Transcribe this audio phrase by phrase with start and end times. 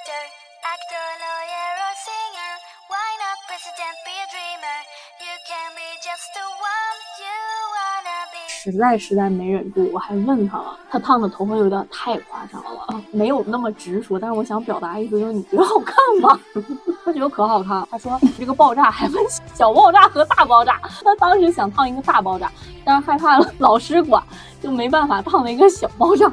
[0.00, 0.24] actor,
[0.64, 2.52] actor, lawyer, or singer.
[2.88, 3.96] Why not president?
[4.06, 4.78] Be a dreamer.
[5.20, 7.36] You can be just the one you
[7.76, 8.40] wanna be.
[8.48, 16.40] 实在实在没忍住，我还问他了，他烫的头发有点太夸张了， 没有那么直说，但是我想表达意思就是你觉得好看吗？
[17.04, 19.22] 他觉得可好看，他说这个爆炸还分
[19.54, 22.50] 小爆炸和大爆炸，他当时想烫一个大爆炸，
[22.86, 24.22] 但是害怕了老师管，
[24.62, 26.32] 就没办法烫了一个小爆炸。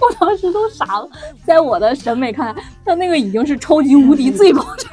[0.00, 1.08] 我当时都傻了，
[1.44, 4.88] 在我的审美看来，他那个已经是超级无敌最爆炸。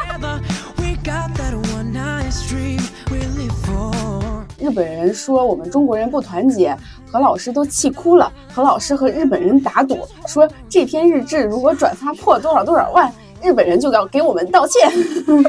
[4.59, 6.77] 日本人说我们中国人不团结，
[7.09, 8.29] 何老师都气哭了。
[8.53, 13.09] 何老师和日本人打赌，说这篇日志如果转发破多少多少万，
[13.41, 14.91] 日本人就要给我们道歉。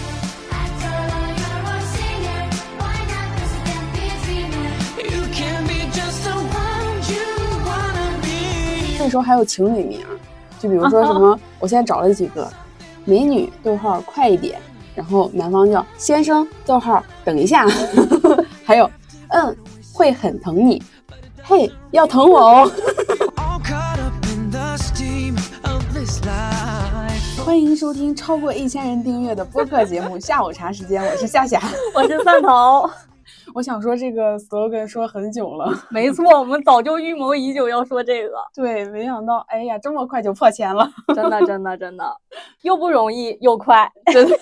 [9.09, 10.01] 那时候还有情侣名，
[10.61, 12.47] 就比如说什么，我现在找了几个，
[13.07, 14.61] 美女逗号快一点，
[14.95, 17.67] 然后男方叫先生逗号等一下，
[18.67, 18.91] 还有
[19.29, 19.57] 嗯
[19.95, 20.83] 会很疼你，
[21.43, 22.71] 嘿要疼我哦。
[27.47, 31.59] 欢迎收听超过一千人订阅的播客节目《下午茶时间》，我是夏夏。
[31.95, 32.91] 我是蒜头，
[33.55, 42.17] 我想说这个 slogan 说很久了， 没错， 我们早就预谋已久要说这个，对，没想到，哎呀，这么快就破千了，真的真的真的，
[42.63, 43.91] 又不容易又快。
[44.13, 44.37] 真的。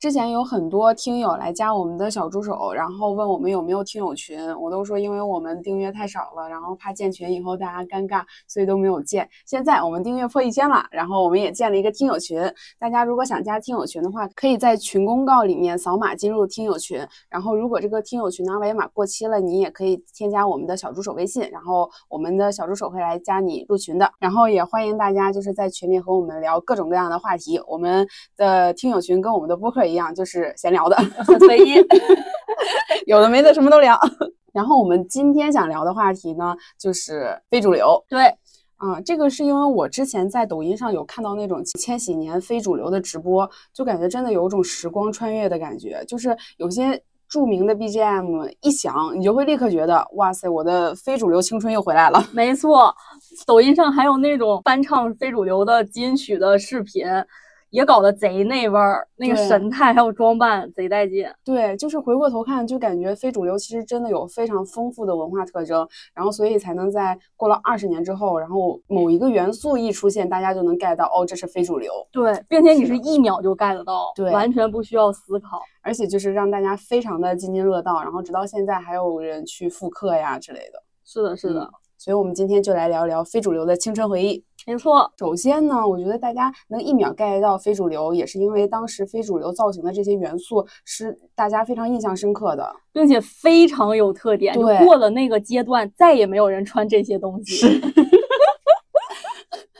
[0.00, 9.28] 之前有很多听友来加我们的小助手，然后问我们有没有听友群，我都说因为我们订阅太少了，然后怕建群以后大家尴尬，所以都没有建。
[9.44, 12.40] 现在我们订阅破一千了，然后我们也建了一个听友群，
[12.78, 24.08] 大家如果想加听友群的话，可以在群公告里面扫码进入听友群，然后如果这个听友群的二维码过期了，你也可以添加我们的小助手微信，然后我们的小助手会来加你入群的。
[24.20, 27.60] 然后也欢迎大家就是在群里和我们聊各种各样的话题。
[27.66, 30.96] 我们的听友群跟我们的播客一样，就是闲聊的，
[31.46, 31.74] 随意。
[33.06, 33.98] 有的没的什么都聊。
[34.52, 38.02] 然后我们今天想聊的话题呢，就是非主流。
[38.08, 38.26] 对，
[38.76, 52.24] 啊、这个是因为我之前在抖音上有看到那种千禧年非主流的直播，就感觉真的有一种时光穿越的感觉，就是有些著名的 BGM 一响，你就会立刻觉得，哇塞，我的非主流青春又回来了。
[52.32, 52.92] 没错，
[53.46, 57.04] 抖音上还有那种翻唱非主流的金曲的视频，
[57.70, 61.26] 也搞得贼那味儿，那个神态还有装扮贼带劲。
[61.44, 75.60] 对，就是回过头看，就感觉非主流其实真的有非常丰富的文化特征，然后所以才能在过了二十年之后，然后某一个元素一出现，大家就能 get 到，哦，这是非主流，对，并且你是是一秒就 get 到，对完全不需要思考。
[75.82, 80.82] 而且就是让大家非常的津津乐道，然后直到现在还有人去复刻呀之类的。
[81.04, 84.44] 是的，是的，嗯所以我们今天就来聊聊非主流的青春回忆。
[84.68, 92.70] 没错，首先呢，我觉得大家能一秒 get 到非主流，也是因为当时非主流造型的这些元素是大家非常印象深刻的。
[92.92, 94.52] 并且非常有特点。
[94.52, 97.66] 就对过了那个阶段，再也没有人穿这些东西。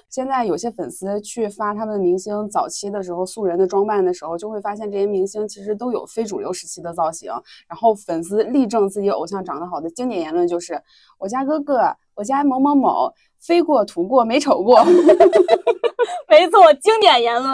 [0.09, 7.31] 现在有些粉丝去发他们明星早期的时候素人的装扮的时候，就会发现这些明星其实都有非主流时期的造型。
[7.69, 10.81] 然后粉丝力证自己偶像长得好的经典言论就是
[11.21, 14.79] ：“我家哥哥，我家某某某，飞过、涂过、没瞅过。
[16.29, 17.53] ”没错，经典言论。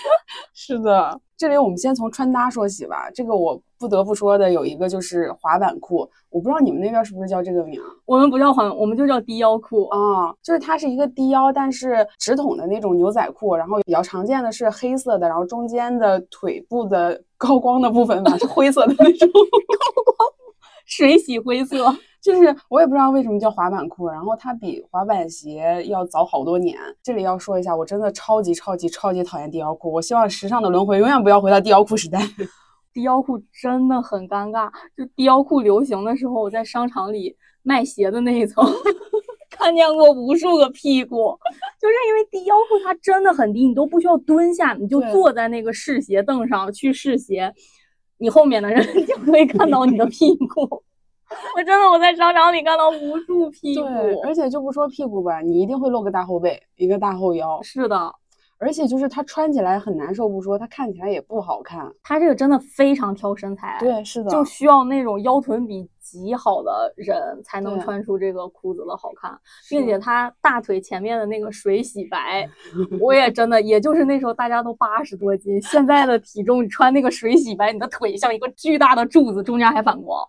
[0.54, 3.10] 是的，这里我们先从穿搭说起吧。
[3.14, 9.86] 这个我不得不说的有一个就是滑板裤，我不知道你们那边是不是叫这个名我们不叫滑，我们就叫低腰裤。
[9.88, 10.34] 啊？
[10.42, 20.28] 就是它是一个低腰，但是直筒的那种牛仔裤，然后比较常见的是黑色的，然后中间的腿部的高光的部分吧是灰色的那种 高光。
[20.86, 26.78] 水洗灰色，就是我也不知道为什么叫滑板裤，然后它比滑板鞋要早好多年。
[27.02, 32.18] 这里要说一下，我真的超级超级超级讨厌低腰裤，我希望时尚的轮回永远不要回到低腰裤时代。
[32.94, 34.70] 低腰裤真的很尴尬。
[34.96, 38.64] 就低腰裤流行的时候，我在商场里卖鞋的那一层
[39.50, 41.38] 看见过无数个屁股，
[41.78, 47.52] 就是因为低腰裤它真的很低，你都不需要蹲下，你就坐在那个试鞋凳上去试鞋，
[48.16, 50.82] 你后面的人 就可以看到你的屁股。
[51.56, 58.12] 我真的我在商场里看到无数屁股，对，而且就不说屁股吧，你一定会露个大后背，一个大后腰，是的，
[58.58, 61.90] 而且就是它穿起来很难受不说，它看起来也不好看。
[62.02, 69.36] 它这个真的非常挑身材，对，是的，就需要那种腰臀比极好的人才能穿出这个裤子的好看，
[69.68, 72.48] 并且它大腿前面的那个水洗白，
[73.00, 80.24] 我也真的，也就是那时候大家都八十多斤，现在的体重你穿那个水洗白，你的腿像一个巨大的柱子，中间还反光。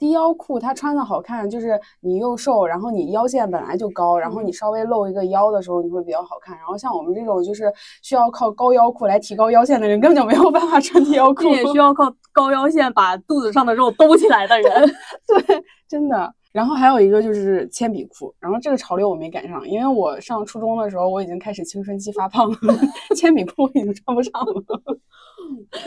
[0.00, 6.56] 低腰裤它穿的好看，就是你又瘦，然后你腰线本来就高，然后你稍微露一个腰的时候，你会比较好看。
[6.56, 7.70] 然后像我们这种就是
[8.02, 11.42] 需要靠高腰裤来提高腰线的人，根本就没有办法穿低腰 裤。
[11.42, 14.90] 这也需要靠高腰线把肚子上的肉兜起来的人。
[15.28, 16.34] 对，真的。
[16.52, 22.56] 然后还有一个就是铅笔裤，然后这个潮流我没赶上，因为我上初中的时候我已经开始青春期发胖了，
[23.14, 24.98] 铅笔裤我已经穿不上了。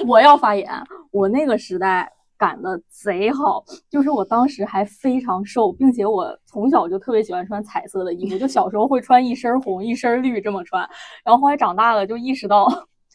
[0.08, 0.70] 我要发言，
[1.12, 2.10] 我那个时代
[2.44, 10.82] 赶的贼好，就是我当时还非常瘦，并且我从小就特别喜欢穿彩色的衣服，就小时候会穿一身红一身绿这么穿，
[11.24, 12.68] 然后后来长大了就意识到，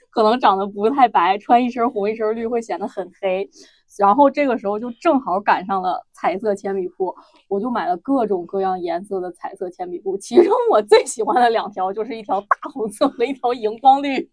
[0.09, 3.51] 可能长得不太白，穿一身红一身绿会显得很黑。
[3.99, 7.15] 然后这个时候就正好赶上了彩色铅笔裤，
[7.49, 14.31] 我就买了各种各样颜色的彩色铅笔裤，其中我最喜欢的两条就是一条大红色和一条荧光绿。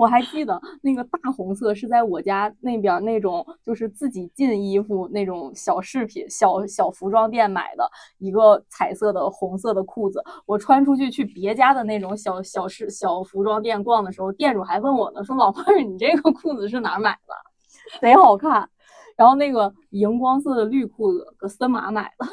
[0.00, 7.86] 我还记得那个大红色是在我家那边那种就是自己进衣服那种小饰品、小小服装店买的
[8.16, 10.24] 一个彩色的红色的裤子。
[10.46, 17.34] 我穿出去去别家的那种小小饰小服装店逛的时候，店主还问我呢，说老妹儿，你这个裤子是哪儿买的？
[18.00, 18.70] 贼好看。
[19.18, 22.26] 然后那个荧光色的绿裤子搁森马买的。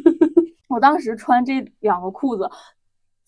[0.68, 2.50] 我当时穿这两个裤子。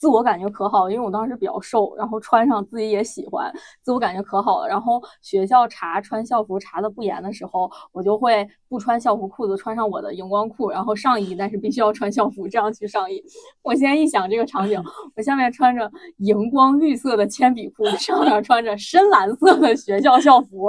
[0.02, 3.52] 自我感觉可好，因为我当时比较瘦，然后穿上自己也喜欢，
[3.82, 4.66] 自我感觉可好了。
[4.66, 13.22] 然后学校查穿校服查的不严的时候，我就会不穿校服裤子，穿上我的荧光裤，然后上衣，但是必须要穿校服，这样去上衣。
[13.62, 14.82] 我现在一想这个场景，
[15.14, 20.68] 我下面穿着荧光绿色的铅笔裤，上面穿着深蓝色的学校校服，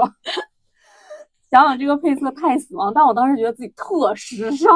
[1.50, 4.70] 想想这个配色太死亡，但我当时觉得自己特时尚。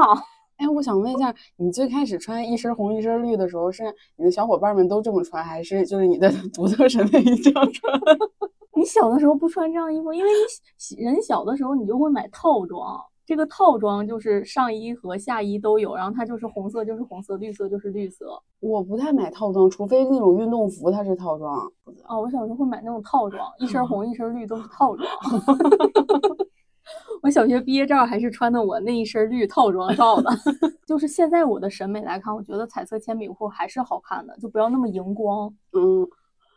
[0.58, 3.84] 哎，我想问一下，你最开始穿一身红一身绿的时候，是
[4.16, 7.94] 你的小伙伴们都这么穿，还是就是你的 独特审美这样穿？
[8.76, 10.30] 你小的时候不穿这样衣服，因为
[10.98, 18.40] 你人小的时候你就会买套装，这个套装就是上衣和下衣都有，然后它就是红色就是红色，绿色就是绿色。
[18.60, 21.56] 我不太买套装，除非那种运动服它是套装。
[22.08, 25.08] 哦，我小时候会买那种套装，一身红一身绿都是套装。
[27.22, 30.30] 我小学毕业照还是穿的我那一身绿套装照的，
[30.86, 35.54] 就是现在我的审美来看，我觉得彩色铅笔裤还是好看的，就不要那么荧光。
[35.74, 36.08] 嗯，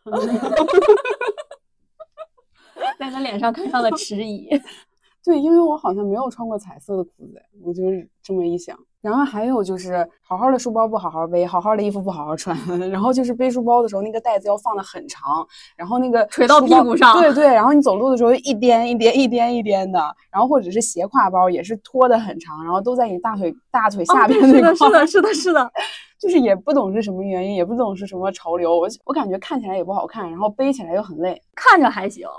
[2.99, 4.49] 在他脸上看上了迟疑。
[5.25, 8.79] 对，因为我好像没有穿过彩色的裤子，我就是这么一想。
[9.01, 12.57] 然后还有就是，好好的书包不好好背，好好的衣服不好好穿。
[12.91, 17.19] 然后就是背书包的时候，那个带子要放的很长，然后那个垂到屁股上。
[17.19, 19.99] 对对，然后你走路的时候一颠一颠一颠一颠的，
[20.31, 25.73] 然后或者是斜挎包也是拖的很长，然后都在你大腿大腿下边那的，是的，是的，是的，
[26.19, 32.27] 就是也不懂是什么原因，也不懂是什么潮流，我我感觉看起来也不好看，然后背起来又很累，看着还行。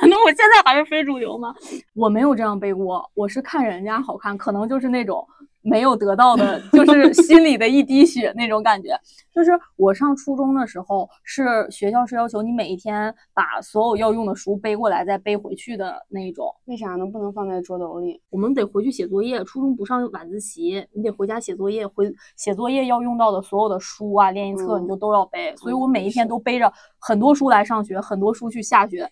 [0.00, 1.52] 可能我现在还是非主流吗？
[1.94, 5.26] 我没有这样背过，我是看人家好看，可能就是那种。
[5.62, 8.98] 没有得到的， 就是心里的一滴血那种感觉。
[9.34, 16.52] 就是我上初中的时候，是学校是要求你每一天把所有要用的书背过来，再背回去的那一种。
[16.64, 17.06] 为啥呢？
[17.06, 18.20] 不能放在桌斗里？
[18.30, 19.44] 我们得回去写作业。
[19.44, 21.86] 初中不上晚自习，你得回家写作业。
[21.86, 25.54] 回写作业要用到的所有的书啊、练习册，你就都要背。
[25.56, 29.08] 所以我每一天都背着很多书来上学，很多书去下学，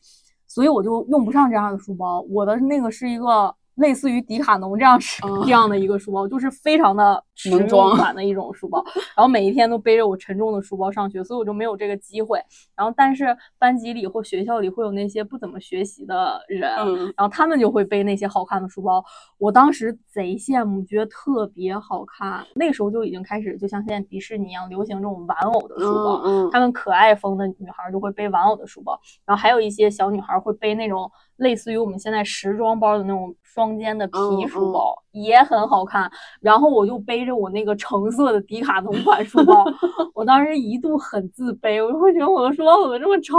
[0.46, 2.20] 所以我就用不上这样的书包。
[2.30, 3.54] 我的那个是一个。
[3.76, 8.82] 类似于迪卡侬这样是这样的一个书包，就是非常的实用款的一种书包。
[9.14, 12.42] 然后每一天都背着我沉重的书包上学，所以我就没有这个机会。
[12.74, 16.70] 然后，但是班级里或学校里会有那些不怎么学习的人，
[17.16, 19.04] 然后他们就会背那些好看的书包。
[19.38, 22.46] 我当时贼羡慕，觉得特别好看。
[22.54, 26.50] 那个时候就已经开始，就像现在迪士尼一样流行这种玩偶的书包。
[26.50, 31.10] 他们可爱风的女孩就会背玩偶的书包，然后还有一些小女孩会背那种。
[31.36, 36.10] 类似于我们现在时装包的那种双肩的皮书包，也很好看。
[36.40, 39.64] 然后我就背着我那个橙色的迪卡侬款书包，
[40.14, 43.34] 我当时一度很自卑，我就会觉得我的书包怎么这么丑。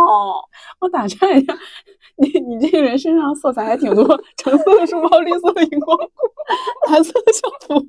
[0.80, 1.58] 我打岔一下，
[2.18, 4.04] 你你这个人身上色彩还挺多，
[4.38, 6.06] 橙色的书包，绿色的荧光裤，
[6.92, 7.86] 蓝色的校服，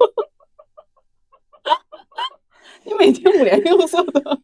[2.84, 4.20] 你每天五颜六色的，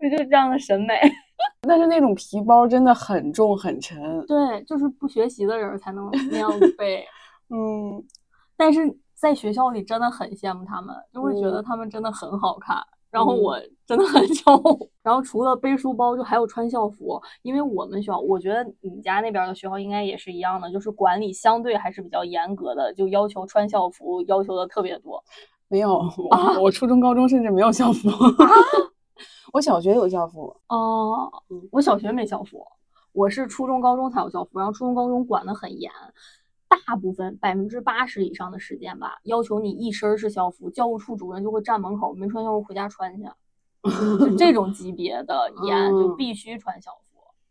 [0.00, 0.94] 我就是这样的审美。
[1.68, 7.04] 但是那种皮包真的很重很沉，对，就是不学习的人才能那样背。
[7.50, 8.02] 嗯，
[8.56, 12.76] 但是在学校里真的很羡慕他们，就会觉得他们真的很好看。
[13.10, 14.62] 然后我真的很丑。
[15.02, 17.20] 然后除了背书包，就还有穿校服。
[17.42, 25.20] 因为我们学校，我觉得你家那边的学校应该也是一样的，就是管理相对还是比较严格的，就要求穿校服，要求的特别多。
[25.66, 26.00] 没有，
[26.62, 28.08] 我初中、高中甚至没有校服。
[29.52, 31.30] 我小学有校服哦，
[31.70, 32.66] 我小学没校服，
[33.12, 35.90] 我是初中、高中才有校服，然后初中、高中管得很严。
[36.86, 43.28] 大部分百分之八十以上的时间吧，要求你一身是校服，教务处主任就会站门口，没穿校服回家穿去，
[44.20, 46.99] 就这种级别的严，就嗯必须穿校服。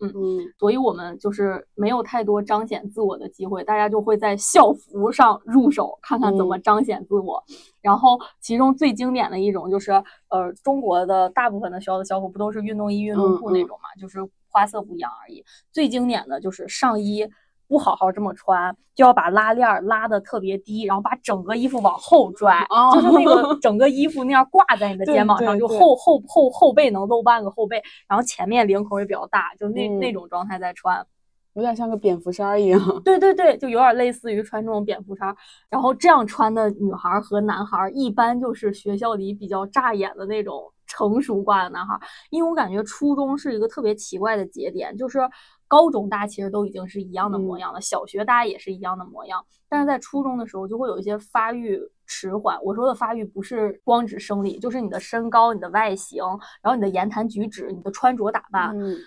[0.01, 7.43] 嗯所以我们就是没有太多彰显自我的机会，大家就会在校服上入手，看看怎么嗯彰显自我。
[7.81, 9.91] 然后其中最经典的一种就是，
[10.29, 15.43] 呃，中国的大部分的学校的校服不都是运动衣、运动裤那种嘛，就是花色不一样而已。
[15.71, 17.27] 最经典的就是上衣
[17.69, 31.05] 不好好这么穿，就要把拉链儿拉的特别低，然后把整个衣服往后拽，哦就是那个 整个衣服那样挂在你的肩膀上，就后后后后背能露半个后背，然后前面领口也比较大，就那、那嗯种状态在穿。
[31.53, 32.79] 有点像个蝙蝠衫儿一样。
[33.03, 35.35] 对对对，就有点类似于穿这种蝙蝠衫儿，
[35.69, 41.99] 然后这样穿的女孩儿和男孩儿，一般就是学校里比较扎眼的那种成熟挂的男孩儿。
[42.29, 45.19] 因为我感觉初中是一个特别奇怪的节点，就是
[45.69, 52.57] 高中大家其实都已经是一样的模嗯样了，小学大家也是一样的模样，但是在初中的时候就会有一些发育迟缓。
[52.63, 56.21] 我说的发育不是光指生理，就是你的身高、你的外形，
[56.61, 58.75] 然后你的言谈举止、你的穿着打扮。
[58.77, 58.97] 嗯，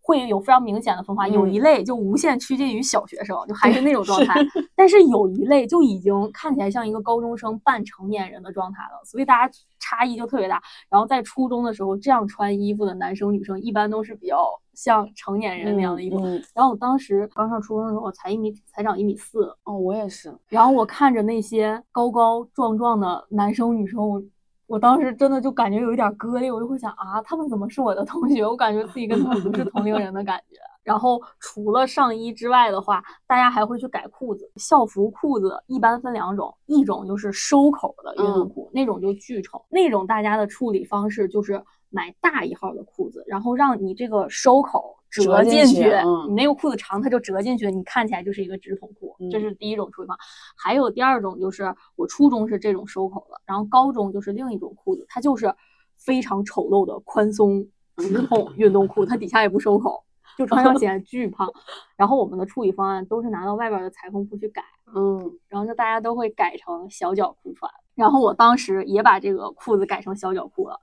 [0.00, 4.40] 会有非常明显的分化，有嗯一类就无限趋近于小学生，就还是那种状态，
[4.76, 10.62] 但是有一类就已经看起来像一个高中生半成年人的状态了，所以大家差异就特别大。
[10.88, 16.20] 然后在初中的时候，这样穿衣服的男生女生一般都是比较像成年人那样的衣服。
[16.20, 20.32] 嗯嗯然后我当时刚上初中的时候，我才一米才长一米四，哦，我也是。
[20.48, 24.22] 然后我看着那些高高壮壮的男生女生，我
[24.68, 28.46] 我当时真的就感觉有一点割裂，我就会想啊，他们怎么是我的同学？
[28.46, 30.56] 我感觉自己跟他们不是同龄人的感觉。
[30.82, 34.48] 然后除了上衣之外的话，大家还会去改裤子。
[34.54, 39.64] 校服裤子一般分两种，一种就是收口的运动裤，那种就巨丑。
[39.68, 49.16] 那种大家的处理方式就是买大一号的裤子，然后让你这个收口折折进进去，嗯你那个裤子长，它就折进去，你看起来就是一个直筒裤。
[49.30, 50.22] 这嗯是第一种处理方法。
[50.56, 55.54] 还有第二种就是我初中是这种收口的，然后高中就是另一种裤子，它就是
[55.96, 57.66] 非常丑陋的宽松
[57.96, 60.04] 直筒运动裤，它底下也不收口，
[60.36, 61.50] 就穿上 显得巨胖。
[61.96, 64.62] 然后我们的处理方案都是拿到外边的裁缝铺去改，
[64.94, 67.70] 嗯然后就大家都会改成小脚裤穿。
[67.94, 70.78] 然后我当时也把这个裤子改成小脚裤了。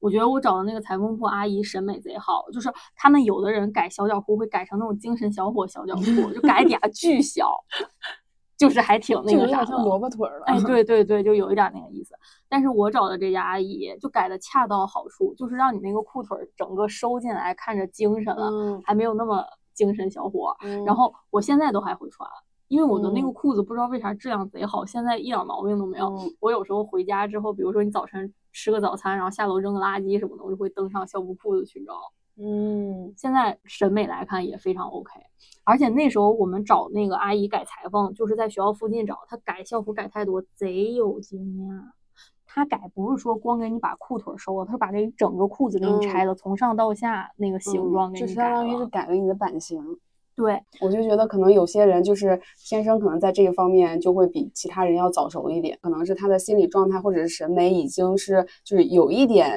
[0.00, 7.54] 我觉得我找的那个裁缝铺阿姨审美贼好，就是他们有的人改小脚裤会改成那种精神小伙小脚裤，就改底下巨小，
[8.56, 10.46] 就是还挺那个啥像萝卜腿儿了。
[10.46, 12.14] 哎， 对对对，就有一点那个意思。
[12.48, 20.56] 但是我找的这家阿姨就改的恰到好处，就是让你那个裤腿儿整个收进来，看着精神了，嗯，还没有那么精神小伙。
[20.62, 22.28] 嗯然后我现在都还会穿，
[22.70, 26.06] 因为我的那个嗯裤子不知道为啥质量贼好，现在一点毛病都没有。
[26.06, 31.94] 嗯我有时候回家之后，比如说你早晨吃个早餐，然后下楼扔个垃圾什么的，我就会登上校服裤子去找。
[32.40, 35.10] 嗯现在审美来看也非常 OK，
[35.64, 41.82] 而且那时候我们找那个阿姨改裁缝，就是在学校附近找，她改校服改太多，贼有经验。
[42.46, 48.86] 她改不是说光给你把裤腿收了，她是把这整个裤子给你拆了，从上到下那个形状给就你改相当于是。
[48.86, 49.98] 改了你的版型。
[50.40, 59.52] 对，我就觉得可能有些人就是天生可能在这个方面就会比其他人要早熟一点，可能是他的心理状态或者是审美已经是就是有一点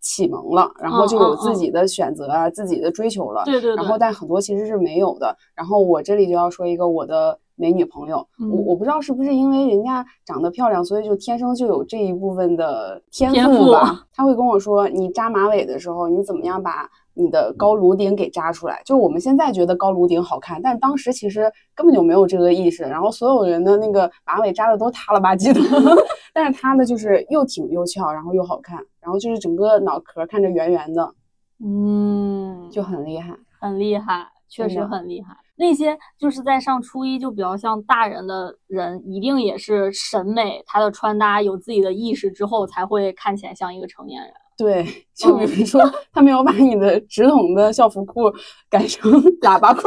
[0.00, 3.42] 启蒙了，然后就有自己的选择啊、自己的追求了。
[3.44, 3.76] 对对对。
[3.76, 5.36] 然后但很多其实是没有的。
[5.54, 14.04] 然后我这里就要说一个我的美女朋友，我嗯我不知道是不是因为人家长得漂亮，所以就天生就有这一部分的天天赋赋吧。
[14.12, 18.82] 她会跟我说，你扎马尾的时候，你怎么样把你的高颅顶给扎出来？
[18.84, 22.82] 就是我们现在觉得高颅顶好看，但当时其实根本就没有这个意识。
[22.82, 25.60] 然后所有人的那个马尾扎的都塌了吧唧的，
[26.34, 31.14] 但是她呢就是又挺又翘，然后又好看，然后就是整个脑壳看着圆圆的，
[31.64, 33.34] 嗯，就很厉害。
[33.60, 35.34] 很厉害，确实很厉害。
[35.56, 44.32] 那些就是在上初一就比较像大人的人，一定也是审美，他的穿搭有自己的意识之后，才会看起来像一个成年人。
[44.56, 45.82] 对，就比如说，
[46.12, 48.32] 他没有把你的直筒的校服裤
[48.70, 49.10] 改成
[49.42, 49.82] 喇叭裤，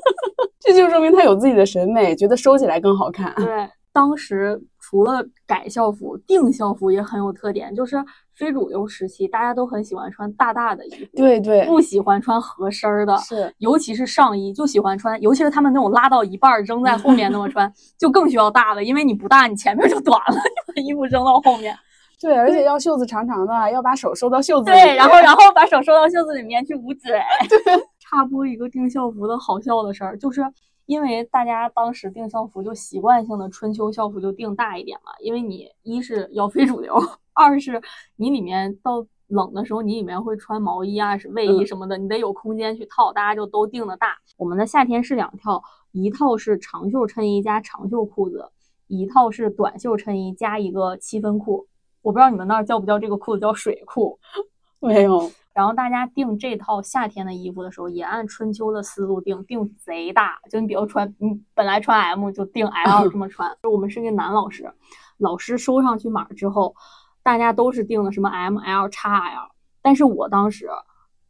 [0.60, 3.34] 这就说明他有自己的审美，觉得收起来更好看。
[3.36, 7.96] 对，当时除了改校服，定校服也很有特点，就是
[8.34, 13.16] 非主流时期，大家都很喜欢穿大大的衣服，对对，不喜欢穿合身儿的。
[13.18, 21.74] 是，尤其是上衣，就喜欢穿，尤其是他们那种拉到一半儿扔在后面那么穿，就更需要大的，因为你不大，你前面就短了，你把衣服扔到后面。
[22.20, 24.76] 对，而且要袖子长长的，要把手收到袖子里。
[24.76, 27.12] 对，然后然后把手收到袖子里面去捂嘴。
[27.48, 27.58] 对
[27.98, 30.42] 插播一个订校服的好笑的事儿，就是
[30.86, 36.94] 因为大家当时订校服就习惯性的春秋校服就订大一点嘛，因为你一是要非主流，
[37.34, 37.80] 二是
[38.16, 44.16] 你里面到冷的时候，你里面会穿毛衣啊、是卫衣嗯什么的，你得有空间去套，大家就都订的大。
[44.36, 45.62] 我们的夏天是两套。
[45.92, 48.50] 一套是长袖衬衣加长袖裤子，
[48.88, 51.68] 一套是短袖衬衣加一个七分裤。
[52.04, 54.18] 我不知道你们那儿叫不叫这个裤子叫水裤。
[54.78, 60.38] 没有，然后大家订这套夏天的衣服的时候，也按春秋的思路订，订贼大。
[60.50, 63.50] 就你比如穿，你本来穿 M 就订 L 这么穿。
[63.72, 64.70] 我们是个男老师，
[65.16, 66.76] 老师收上去码之后，
[67.22, 69.54] 大家都是订的什么 M、L、x L。
[69.80, 70.68] 但是我当时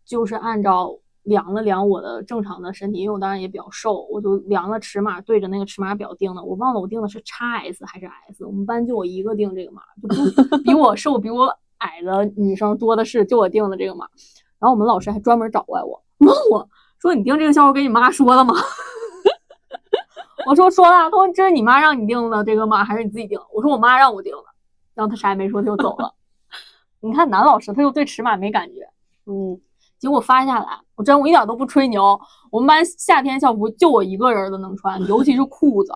[0.04, 6.43] 就是按照量了量我的正常的身体，因为我当然也比较瘦，我就量了尺码，对着那个尺码表定的。
[6.43, 8.47] 我忘了我定的是 x S 还是 S。
[8.47, 10.09] 我们班就我一个定这个码，就
[10.64, 11.59] 比我瘦，比我。
[11.78, 14.07] 矮的女生多的是，就我定的这个码，
[14.59, 16.66] 然后我们老师还专门找过来我，问我
[16.99, 18.54] 说：“你定这个校服跟你妈说了吗？”
[20.49, 24.45] 我说：“说了。”他说：“这是你妈让你定的这个码，还是你自己订？”我说：“我妈让我定的。”
[24.95, 26.14] 然后他啥也没说，他就走了。
[27.00, 28.88] 你看男老师，他又对尺码没感觉。
[29.26, 29.61] 嗯，
[29.99, 32.18] 结果发下来，我真我一点都不吹牛，
[32.50, 35.92] 我们班夏天校服就我一个人都能穿，尤其是裤子，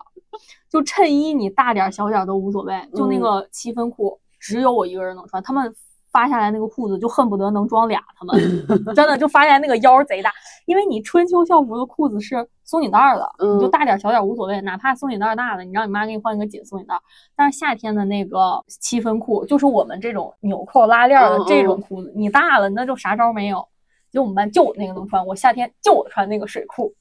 [0.68, 4.18] 就衬衣你大点小点都无所谓，就那个七分裤。
[4.40, 5.74] 只有我一个人能穿，他们
[6.12, 8.36] 发下来那个裤子就恨不得能装俩，他们
[8.94, 10.32] 真的就发现那个腰贼大，
[10.66, 17.00] 因为你春秋校服的裤子是松紧带儿的，你就大点小点无所谓，哪怕松紧带儿大的，你让你妈给你换一个紧松紧带儿。
[17.34, 23.66] 但是夏天的那个七分裤，就是我们这种纽扣拉链的这种裤子，你大了那就啥招没有。
[24.12, 26.94] 就我们班就我那个能穿，我夏天就我穿那个水裤。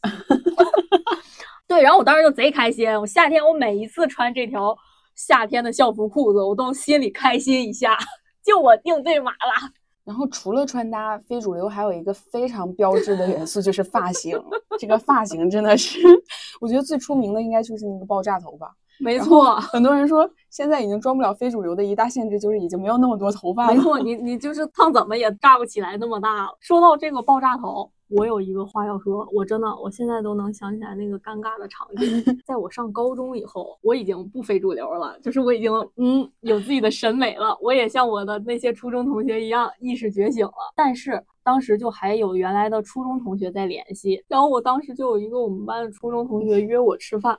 [1.67, 4.77] 对，然后我当时就贼开心，我夏天我每一次穿这条。
[5.15, 7.97] 夏天的校服裤子，我都心里开心一下，
[8.45, 9.73] 就我定对码了。
[10.05, 14.39] 然后除了穿搭，非主流还有一个非常标志的元素就是发型。
[14.77, 15.97] 这个发型真的是，
[16.61, 18.71] 我觉得最出名的应该就是那个爆炸头发。
[18.99, 23.73] 没错，很多人说现在已经装不了非主流的一大限制就是已经没有那么多头发了。
[23.73, 26.49] 没错，你你就是烫怎么也炸不起来那么大了。
[26.59, 27.89] 说到这个爆炸头。
[28.09, 32.23] 我有一个话要说，我真的，我现在都能想起来那个尴尬的场景。
[32.47, 37.57] 在我上高中以后，我已经不非主流了，就是我已经嗯有自己的审美了。
[37.61, 40.53] 我也像我的那些初中同学一样意识觉醒了。
[40.73, 47.38] 但是当时就还有原来的初中同学在联系，然后我当时就有一个我们班的初中同学约我吃饭，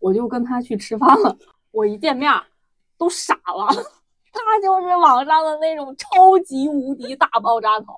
[0.00, 1.36] 我就跟他去吃饭了。
[1.70, 2.32] 我一见面
[2.98, 3.68] 都傻了，
[4.32, 7.94] 他就是网上的那种超级无敌大爆炸头。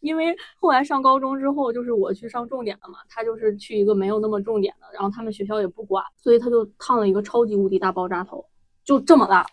[0.00, 8.44] 因为后来上高中之后，就是我去上重点了嘛，他就是去一个没有那么重点的，然后他们学校也不管，所以他就烫了一个超级无敌大爆炸头，
[8.84, 9.46] 就这么大，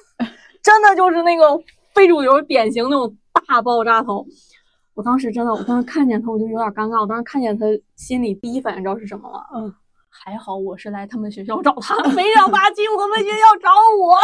[0.62, 3.14] 真的就是那个非主流典型那种
[3.46, 4.26] 大爆炸头。
[4.94, 9.44] 我当时真的，我当时看见他我就有点尴尬，我当时看见他心里第一反应知道是什么吗？
[9.54, 9.74] 嗯，
[10.22, 14.14] 还好我是来他们学校找他，没想到去我们学校找我。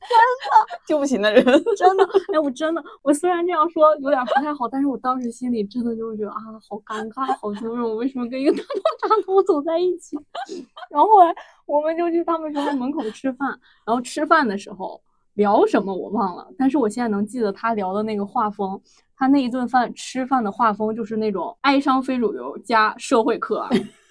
[0.00, 1.44] 真 的救不起那人，
[1.76, 6.36] 真的，哎，我真的，我虽然这样说有点不太好，但是我当时心里真的就是觉得啊，
[6.68, 10.16] 好尴尬，好羞辱，我为什么跟一个大爆炸头走在一起？
[10.90, 11.34] 然后后来
[11.66, 13.48] 我们就去他们学校门口吃饭，
[13.84, 15.00] 然后吃饭的时候
[15.38, 18.78] 聊什么我忘了，但是我现在能记得他聊的那个画风，
[19.16, 23.64] 他那一顿饭吃饭的画风就是那种哀伤非主流加社会课，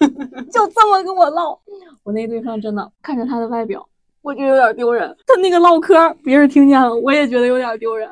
[0.50, 1.58] 就这么跟我唠。
[2.02, 3.86] 我那顿饭真的看着他的外表。
[4.28, 8.06] 我觉得有点丢人，他那个唠嗑，别人听见了，我也觉得有点丢人。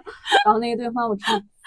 [0.46, 1.24] 然后那一顿饭我吃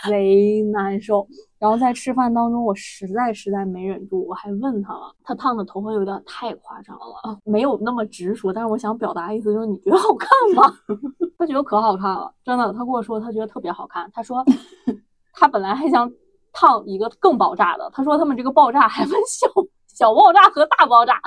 [0.10, 1.28] 贼难受。
[1.60, 10.74] 然后在吃饭当中，我实在实在没忍住，我还问他了，他烫的头发有点太夸张了，没有那么直说，但是我想表达意思就是你觉得好看吗？
[11.38, 14.10] 他觉得可好看了，真的，他跟我说他觉得特别好看。
[14.12, 14.44] 他说
[15.32, 16.12] 他本来还想
[16.52, 19.48] 烫一个更爆炸的，他说他们这个爆炸还分小
[19.88, 21.22] 小爆炸和大爆炸。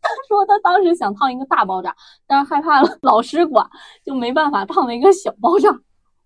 [0.00, 1.94] 他 他说他当时想烫一个大爆炸，
[2.26, 3.66] 但是害怕了老师管，
[4.04, 5.68] 就没办法烫了一个小爆炸。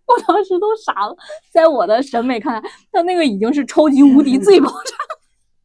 [0.07, 1.17] 我当时都傻了，
[1.51, 4.95] 在我的审美看来，他那个已经是超级无敌 最爆炸。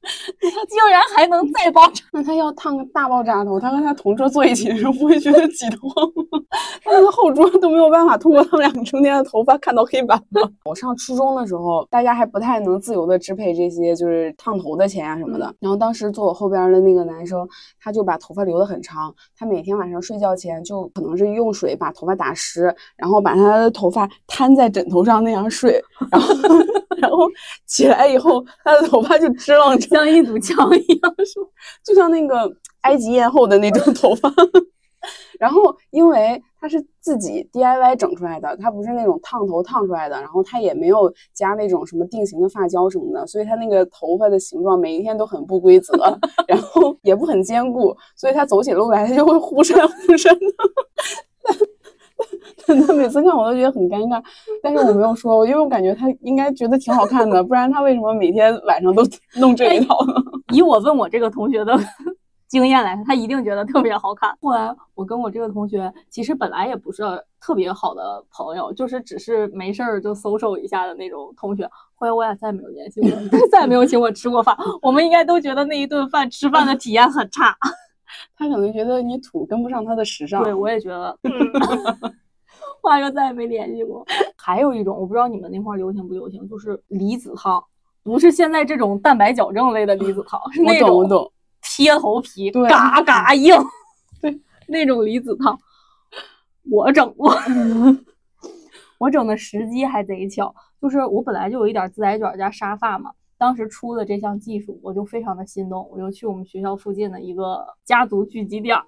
[0.02, 2.04] 他 竟然还能再爆炸？
[2.14, 6.40] 那他要烫个大爆炸头，他跟他同桌坐一起的时候不会觉得挤得慌吗？
[6.84, 10.42] 他那个后桌都没有办法通过他们两个中间的头发看到黑板吗？
[10.66, 15.54] 我上初中的时候，大家还不太能自由的支配这些就是烫头的钱啊什么的。
[15.60, 17.48] 然后当时坐我后边的那个男生，
[17.82, 25.82] 他就把头发留得很长，他每天晚上睡觉前就可能是用水把头发打湿，然后把他的头发摊在枕头上那样睡，
[26.12, 26.34] 然后。
[27.00, 27.20] 然后
[27.66, 31.40] 起来以后，他的头发就支棱着，像一堵墙一样，是
[31.84, 34.32] 就像那个埃及艳后的那种头发。
[35.40, 45.94] 然后，因为它是自己 DIY 整出来的，它不是那种烫头烫出来的，然后它也没有加那种什么定型的发胶什么的，所以它那个头发的形状每一天都很不规则，
[46.46, 50.46] 然后也不很坚固，所以它走起路来它就会忽闪忽闪的。
[52.88, 54.22] 他每次看我都觉得很尴尬，
[54.62, 59.04] 但是我没有说，因为我感觉他应该觉得挺好看的，不然他为什么每天晚上都
[59.36, 60.14] 弄这一套呢？
[60.54, 61.78] 以我问我这个同学的
[62.48, 64.36] 经验来看，他一定觉得特别好看。
[64.42, 67.04] 后来我跟我这个同学其实本来也不是
[67.40, 71.70] 特别好的朋友，就是只是没事儿就 social 一下的那种同学。
[71.96, 73.12] 后来我俩再也没有联系过，
[73.52, 74.56] 再也没有请我吃过饭。
[74.82, 77.56] 我们应该都觉得那一顿饭吃饭的体验很差。
[78.36, 80.44] 他可能觉得你土跟不上他的时尚。
[80.44, 81.18] 对，我也觉得。
[82.82, 84.06] 后来就再也没联系过。
[84.38, 87.64] 还有一种，我不知道你们那块儿流行不流行，就是离子烫，
[88.04, 91.32] 不是现在这种蛋白矫正类的离子烫，是，那种我懂。
[91.62, 93.54] 贴头皮，对嘎嘎 硬，
[94.22, 95.60] 对， 那种离子烫，
[96.72, 97.36] 我整过，
[98.98, 108.84] 我整的时机还贼巧，就是我本来就有一点自来卷加沙发嘛，当时出的这项技术，我就非常的心动，我就去我们学校附近的一个家族聚集地儿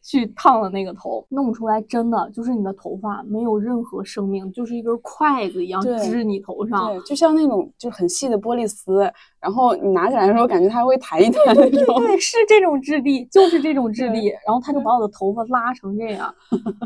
[0.00, 11.98] 去烫了那个头，弄出来真的就是你的头发没有任何生命，就是一根筷子一样支你头上，对，就像那种就很细的玻璃丝，然后你拿起来的时候，感觉它会弹一弹那种。
[11.98, 14.28] 对，是这种质地，就是这种 质地。
[14.46, 16.32] 然后他就把我的头发拉成这样，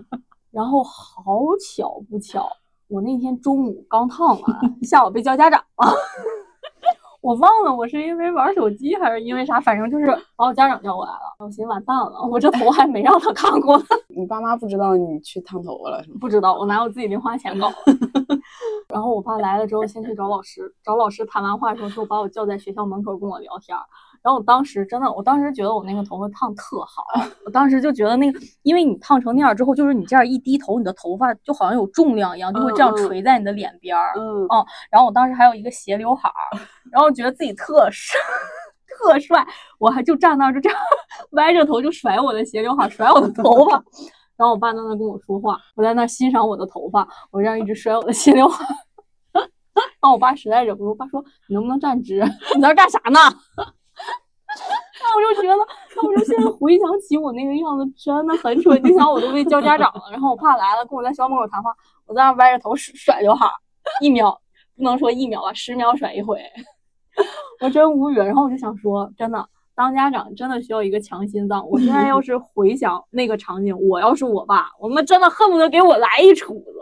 [0.51, 2.49] 然后好巧不巧，
[2.89, 5.93] 我那天中午刚烫完， 下午被叫家长了。
[7.21, 10.07] 我忘了我是因为玩手机还是因为啥，反正就是
[10.37, 11.21] 把我家长叫过来了。
[11.39, 13.85] 我寻思完蛋了，我这头还没让他看过呢。
[14.09, 16.17] 你爸妈不知道你去烫头发了是吗？
[16.21, 17.77] 不知道，我拿我自己零花钱搞的。
[18.89, 23.83] 然后我爸来了之后，先去找老师，找老师谈完话之后，就把我叫在学校门口跟我聊天儿。
[24.23, 27.03] 然后我当时真的，我当时觉得我那个头发烫特好，
[27.47, 34.13] 我当时就觉得那个，因为你烫成那样之后，就是你这样一低头，你的头发就好像有重量一样，就会这样垂在你的脸边儿。
[34.17, 34.47] 嗯，
[34.91, 36.59] 然后我当时还有一个斜刘海儿，
[36.93, 38.21] 然后觉得自己特帅，
[38.99, 39.47] 特帅，
[39.79, 40.79] 我还就站那儿就这样
[41.31, 43.83] 歪着头就甩我的斜刘海，甩我的头发。
[44.37, 48.77] 然后我爸在那跟我说话，我在那欣赏我的头发，我这样一直甩我的斜刘海儿。
[50.03, 52.23] 然后我爸实在忍不住，我爸说：“你能不能站直？
[52.55, 53.19] 你在这干啥呢？”
[55.03, 58.81] 那我就觉得，那我就现在回想起我那个样子真的很蠢。
[58.85, 61.75] 你想，我都被叫家长了，然后我爸来了，跟我在学校门口谈话，
[62.07, 63.53] 我在那歪着头甩甩刘海儿，
[64.01, 64.41] 一秒
[64.77, 66.41] 不能说一秒吧，十秒甩一回，
[67.61, 68.17] 我真无语。
[68.17, 71.67] 然后我就想说，真的，当家长真的需要一个强心脏。
[71.69, 76.81] 我现在要是回想那个场景，我要是我爸，我们真的恨不得给我来一杵子。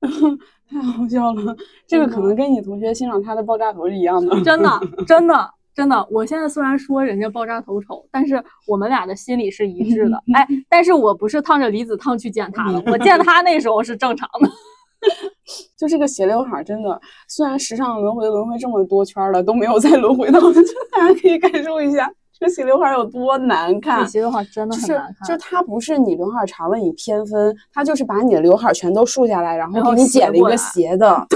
[0.68, 1.56] 太好笑了。
[1.86, 4.40] 这个可能跟你同学欣赏他的爆炸头是一样的。
[4.42, 6.08] 真的，真的， 真的。
[6.10, 10.20] 我现在虽然说人家爆炸头丑，但是我们俩的心理是一致的。
[10.34, 14.50] 哎，但是我不是烫着离子烫去见他的，我见他那时候是正常的。
[15.78, 24.06] 就这个斜刘海儿，真的，虽然时尚轮回轮回这么多圈儿了，都没有再轮回到，就大家可以感受一下这个斜刘海儿有多难看这。
[24.10, 31.26] 斜刘海真的是很难看，就是它不是你刘海儿长了你偏分，它就是把你的刘海儿全都竖下来，然后给你剪了一个斜的。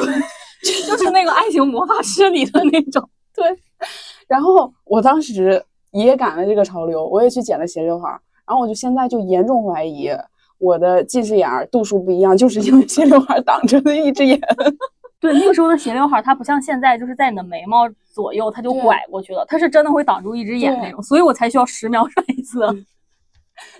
[0.88, 3.08] 就是那个《爱情魔法师》里的那种。
[4.30, 10.08] 然后我当时也赶了这个潮流，我也去剪了斜刘海儿，然后我就现在就严重怀疑
[10.58, 14.40] 我的近视眼儿度数不一样，就是因为斜刘海儿挡着的一只眼。
[15.18, 22.60] 对，那个时候的斜刘海，它不像现在，就是在你的眉毛左右，它就拐过去了，它是真的会挡住一只眼那种，所以我才需要十秒甩一次。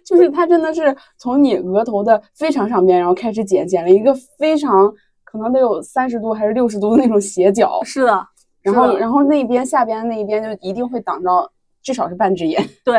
[0.05, 4.93] 就是它真的是从你额头的非常上边，然后开始剪，剪了一个非常
[5.25, 8.27] 可能得有三十度还是六十度的那种斜角，是的，
[8.63, 11.51] 然后然后那边下边那一边就一定会挡到
[11.83, 12.63] 至少是半只眼。
[12.85, 12.97] 对，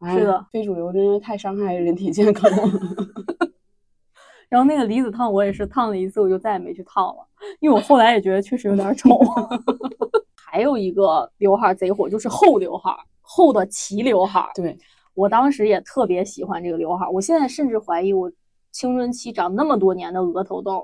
[0.00, 2.58] 哎是的，非主流真是太伤害人体健康了。
[4.48, 7.26] 然后那个离子烫我也是烫了一次，我就再也没去烫了，
[7.60, 9.10] 因为我后来也觉得确实有点丑。
[10.34, 14.50] 还有一个刘海儿贼火，就是厚刘海儿，厚的齐刘海儿。
[14.54, 14.76] 对，
[15.12, 18.32] 我当时也特别喜欢这个刘海儿，我现在甚至怀疑我
[18.72, 20.82] 青春期长那么多年的额头痘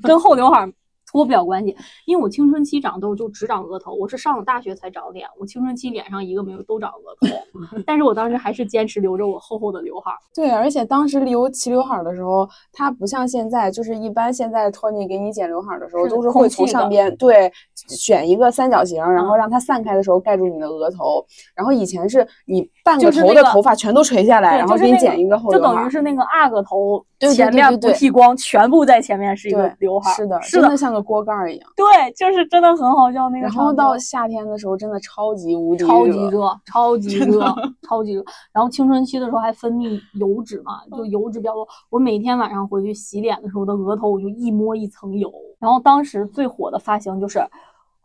[0.00, 0.72] 跟厚刘海儿
[1.14, 10.18] 脱不了关系，因为我青春期长痘就只长额头，我是上了大学才长脸，我青春期脸上一个没有都长额头， 但是我当时还是坚持留着我厚厚的刘海儿。
[10.34, 17.48] 对，而且当时留齐刘海儿的时候，它不像现在，就是一般现在托尼给你剪刘海儿的时候，都是会从上边对
[17.86, 21.24] 选一个三角形，然后嗯让它散开的时候盖住你的额头。
[21.54, 25.90] 然后以前是你半个头的头发全都垂下来，对，然后给你剪一个后就刘海儿等于。
[25.90, 27.02] 是那个阿哥头
[27.34, 30.14] 前面不剃光，全部在前面是一个刘海儿。
[30.14, 31.68] 是的，是的真的，像个锅盖儿一样。
[31.74, 33.46] 对，就是真的很好笑那个。
[33.46, 37.42] 然后到夏天的时候，真的超级无敌超级热， 超级热，
[37.88, 38.22] 超级热。
[38.52, 41.66] 然后青春期的时候还分泌油脂嘛，嗯就油脂比较多。
[41.88, 45.32] 我每天晚上回去洗脸的时候，我的额头我就一摸一层油。
[45.58, 47.42] 然后当时最火的发型就是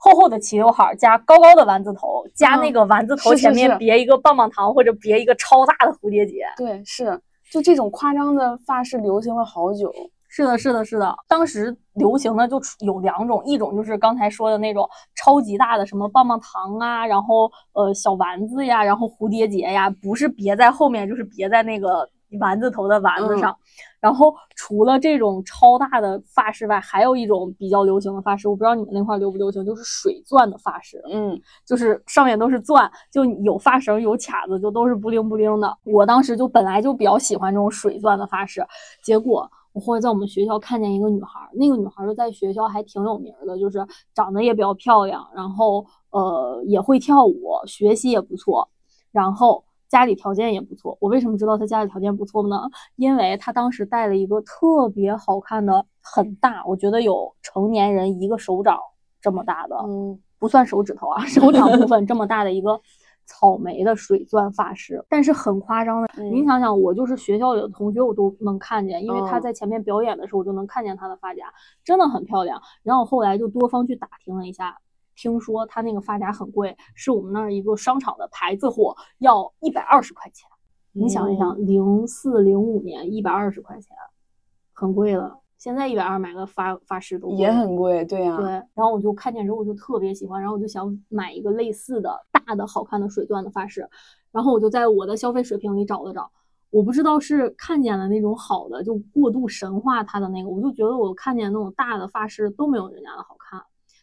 [0.02, 6.46] 厚厚的齐刘海儿加高高的丸子头，加那嗯个丸子头前面别一个棒棒糖或者别一个超大的蝴蝶结。
[6.56, 9.94] 对，是就这种夸张的发饰流行了好久。
[10.32, 11.14] 是的，是的，是的。
[11.28, 22.08] 当时流行的就有两种，一种就是刚才说的那种超级大的，什么棒棒糖啊，然后呃小丸子呀，然后蝴蝶结呀，不是别在后面，就是别在那个
[22.40, 23.56] 丸子头的丸子上。
[24.00, 31.02] 然后除了这种超大的发饰外，还有一种比较流行的发饰，我不知道你们那块流不流行，就是水钻的发饰。
[31.12, 35.78] 嗯，就是上面都是钻，就有发绳有卡子，就都是布灵布灵的。
[35.84, 38.66] 我当时就本来就比较喜欢这种水钻的发饰，
[39.04, 48.70] 结果我后来在我们学校看见一个女孩，那个女孩就在学校还挺有名的，就是长得也比较漂亮，然后呃也会跳舞，学习也不错，
[49.12, 50.98] 然后家里条件也不错。
[51.02, 52.62] 我为什么知道他家里条件不错呢？
[52.96, 58.80] 因为他当时戴了一个特别好看的，很大，我觉得有成年人一个手掌
[59.20, 59.76] 这么大的。
[59.86, 62.80] 嗯，不算手指头啊， 手掌部分这么大的一个
[63.26, 66.08] 草莓的水钻发饰，但是很夸张的。
[66.18, 71.46] 嗯你想想，我就是学校里的同学，我都能看见，因为他嗯在前面表演的时候，我就能看见他的发夹，
[71.84, 72.62] 真的很漂亮。
[72.84, 74.78] 然后我后来就多方去打听了一下，
[75.20, 80.48] 听说他那个发夹很贵，是我们那儿一个商场的牌子货，要一百二十块钱。
[80.94, 83.98] 你想一想，零四零五年一百二十块钱，
[84.72, 85.38] 很贵了。
[85.58, 93.86] 现在一百二买个发发饰都也很贵，对呀、对，然后我就看见之后我就特别喜欢，然后我就想买一个类似的大的好看的水钻的发饰，
[94.32, 96.32] 然后我就在我的消费水平里找了找，
[96.70, 103.62] 我不知道是看见了那种好的就过度神化它的那个，我就觉得我看见那种大的发饰都没有人家的好看，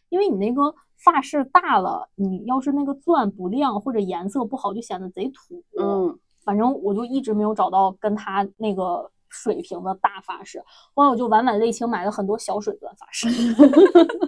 [0.09, 5.63] 因为你那个发饰大了，你要是那个钻不亮或者颜色不好，就显得贼土。
[5.79, 10.63] 嗯，反正我就一直没有找到跟他那个水平的大发饰，
[10.95, 13.27] 后来我就晚晚泪清买了很多小水钻发饰，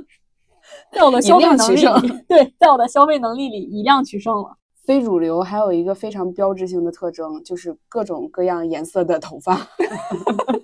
[0.91, 4.57] 在我的消费能力里，对，在我的消费能力里以量取胜了。
[4.83, 9.55] 非主流还有一个非常标志性的特征，就是各种各样颜色的头发。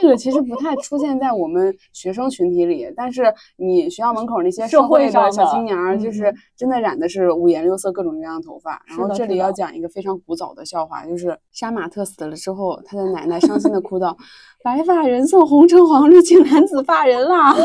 [0.00, 8.82] 这个其实不太出现在我们学生群体里，但是你学校门口那些社会上的小青年儿，就是嗯真的染的是五颜六色、各种各样的头发。
[8.86, 14.16] 然后这里要讲一个非常古早的笑话，就是杀马特死了之后，他的奶奶伤心的哭道
[14.64, 17.54] ：“白发人送红橙黄绿青蓝紫发人啦。”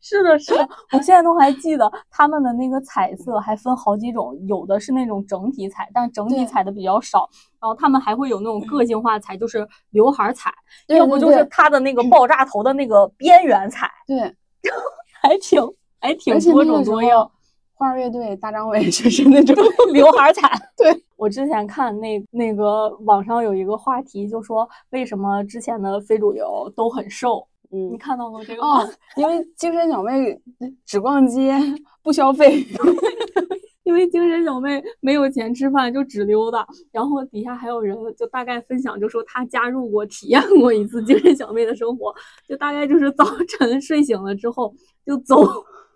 [0.00, 7.28] 是的，是的，我现在都还记得他们的那个彩色还分好几种，有的是那种整体彩，但整体彩的比较少。
[7.60, 10.54] 然后他们还会有那种个性化彩，就是刘海儿彩，
[10.86, 14.16] 对要不就是对对它的那个爆炸头的那个边缘彩，对，
[15.20, 15.60] 还挺
[16.00, 17.30] 还挺多种多样。
[17.78, 19.54] 花儿乐队大张伟 就是那种
[19.94, 20.50] 刘海儿彩。
[20.76, 27.46] 对我之前看那那个网上有一个话题，就说为什么之前的非主流都很瘦？
[27.70, 28.82] 嗯你看到过这个吗？
[28.82, 30.36] 哦，因为精神小妹
[30.84, 31.54] 只逛街
[32.02, 32.66] 不消费，
[33.84, 36.66] 因为精神小妹没有钱吃饭，就只溜达。
[36.90, 42.12] 然后底下还有人就大概分享，就说她加入过、体验过一次精神小妹的生活，
[42.48, 45.36] 就大概就是早晨睡醒了之后，就走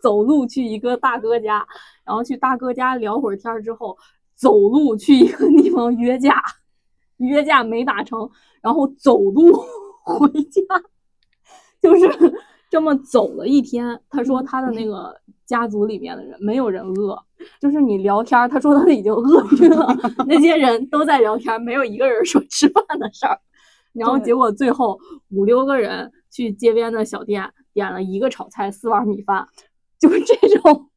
[0.02, 1.64] 走路去一个大哥家，
[2.04, 3.96] 然后去大哥家聊会儿天儿之后，
[4.34, 6.42] 走路去一个地方约架，
[7.18, 8.28] 约架没打成，
[8.60, 9.52] 然后走路
[10.04, 10.60] 回家，
[11.80, 12.34] 就是
[12.68, 14.00] 这么走了一天。
[14.10, 17.16] 他说他的那个家族里面的人没有人饿，
[17.60, 23.38] 就是你聊天儿，他说他已经饿晕了，那些人都在聊天儿，没有一个人说吃饭的事儿。
[23.92, 29.46] 然后结果最后五六个人去街边的小店点了一个炒菜，四碗米饭，
[30.02, 30.88] 就是这种。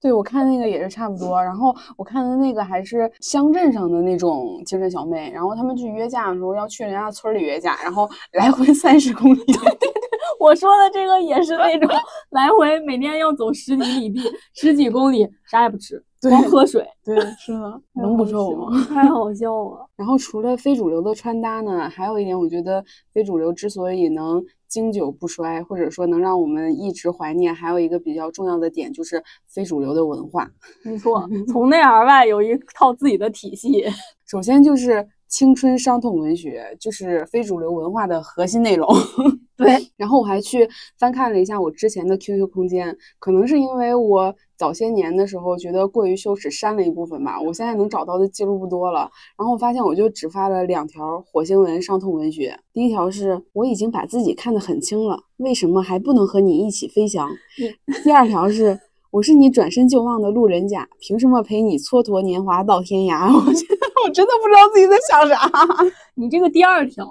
[0.00, 1.40] 对我看那个也是差不多。
[1.42, 9.44] 然后我看的那个还是乡镇上的那种精神小妹，然后他们去约架的时候要去人家村里约架，然后来回三十公里。
[9.44, 10.00] 对对对
[10.38, 11.90] 我说的这个也是那种
[12.30, 14.22] 来回每天要走十几里地、
[14.54, 18.68] 十几公里，啥也不吃，光喝水，对，是的，能不瘦吗？
[18.88, 19.86] 太好笑了。
[19.96, 30.50] 然后除了非主流的穿搭呢，还有一点，我觉得非主流之所以能经久不衰，或者说能让我们一直怀念，还有一个比较重要的点就是非主流的文化。
[30.84, 33.84] 没错， 从内而外有一套自己的体系。
[34.26, 38.86] 首先就是青春伤痛文学，就是非主流文化的核心内容。
[39.56, 47.40] 对，然后我还去翻看了一下我之前的 QQ 空间，可能是因为我早些年的时候觉得过于羞耻，删了一部分吧。
[47.40, 49.10] 我现在能找到的记录不多了。
[49.38, 52.58] 然后我发现我就只发了两条火星文伤痛文学。
[52.72, 57.30] 第一条是我已经把自己看得很轻了，为什么还不能和你一起飞翔？
[58.02, 58.80] 第二条是。
[59.12, 63.26] 我是你转身就忘的路人甲，凭什么陪你蹉跎年华到天涯？
[63.34, 63.52] 我
[64.04, 65.50] 我真的不知道自己在想啥。
[66.14, 67.06] 你这个第二条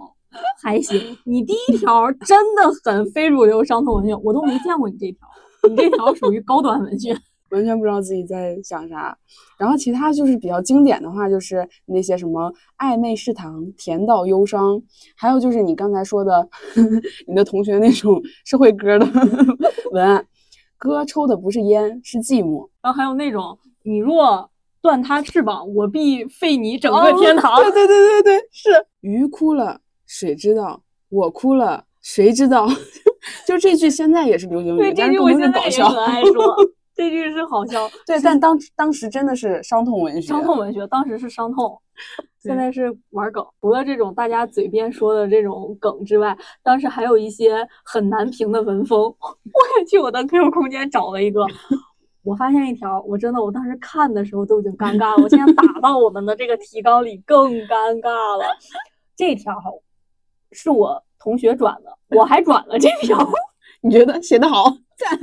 [0.62, 5.28] 还行，你第一条真的很非主流伤痛文学，我都没见过你这条，
[5.70, 7.18] 你这条属于高端文学。
[7.52, 9.18] 完全不知道自己在想啥。
[9.58, 14.80] 然后其他就是比较经典的话，就是那些什么暧昧是糖，甜到忧伤，
[15.18, 16.48] 还有就是你刚才说的
[17.28, 19.08] 你的同学那种社会歌的
[19.92, 20.24] 文案，
[20.78, 22.70] 歌抽的不是烟，是寂寞。
[22.84, 24.49] 然后还有那种你若
[24.82, 27.54] 断他翅膀，我必废你整个天堂。
[27.54, 28.70] 哦对对对对对，是
[29.02, 32.68] 鱼哭了，水知道；我哭了，谁知道？
[33.46, 35.84] 就这句现在也是流行对，语，这但是我现在搞笑。
[35.84, 36.56] 也很爱说，
[36.96, 37.90] 这句是好笑。
[38.06, 40.28] 对，但当当时真的是伤痛文学。
[40.28, 41.78] 伤痛文学当时是伤痛，
[42.42, 43.46] 现在是玩梗。
[43.60, 49.02] 除了这种大家嘴边说的这种梗之外，当时还有一些很难评的文风。
[49.02, 51.46] 我也去我的 QQ 空间找了一个，
[52.30, 58.46] 我发现一条，我真的我当时看的时候都已经尴尬了，我现在打到我们的这个提纲里更尴尬了。
[59.16, 59.60] 这条
[60.52, 63.18] 是我同学转的，我还转了这条。
[63.82, 64.66] 你觉得写得好？
[64.96, 65.18] 赞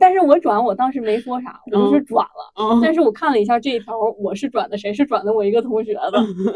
[0.00, 2.52] 但是我转，我当时没说啥，我就是嗯转了。
[2.56, 4.92] 嗯但是我看了一下这一条，我是转的谁？
[4.92, 6.12] 是转的我一个同学的。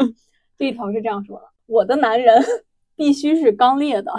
[0.59, 2.43] 这一条是这样说的：我的男人
[2.97, 4.13] 必须是刚烈的，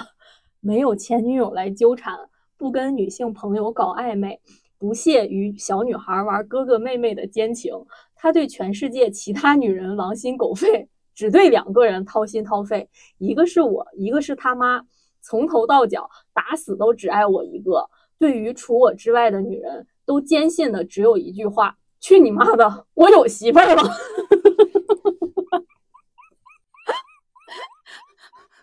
[0.61, 2.17] 没有前女友来纠缠，
[2.55, 4.39] 不跟女性朋友搞暧昧，
[4.83, 7.71] 不屑于小女孩玩哥哥妹妹的奸情。
[8.17, 14.83] 他对全世界其他女人狼心狗肺，只对两个人掏心掏肺，一个是我，一个是他妈。
[15.21, 17.89] 从头到脚，打死都只爱我一个。
[18.19, 23.83] 对于除我之外的女人，都坚信的只有一句话：去你妈的，我有媳妇儿了。